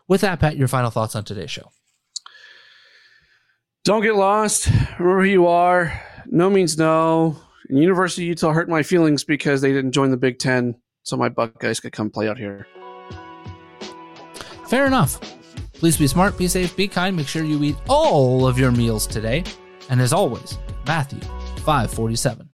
[0.08, 1.70] With that, Pat, your final thoughts on today's show.
[3.84, 4.68] Don't get lost.
[4.97, 6.02] Remember who you are.
[6.26, 7.39] No means no.
[7.70, 11.16] And University of Utah hurt my feelings because they didn't join the Big Ten, so
[11.16, 12.66] my Buckeyes could come play out here.
[14.68, 15.20] Fair enough.
[15.74, 17.16] Please be smart, be safe, be kind.
[17.16, 19.43] Make sure you eat all of your meals today.
[19.91, 21.22] And as always, Matthew
[21.58, 22.49] 547.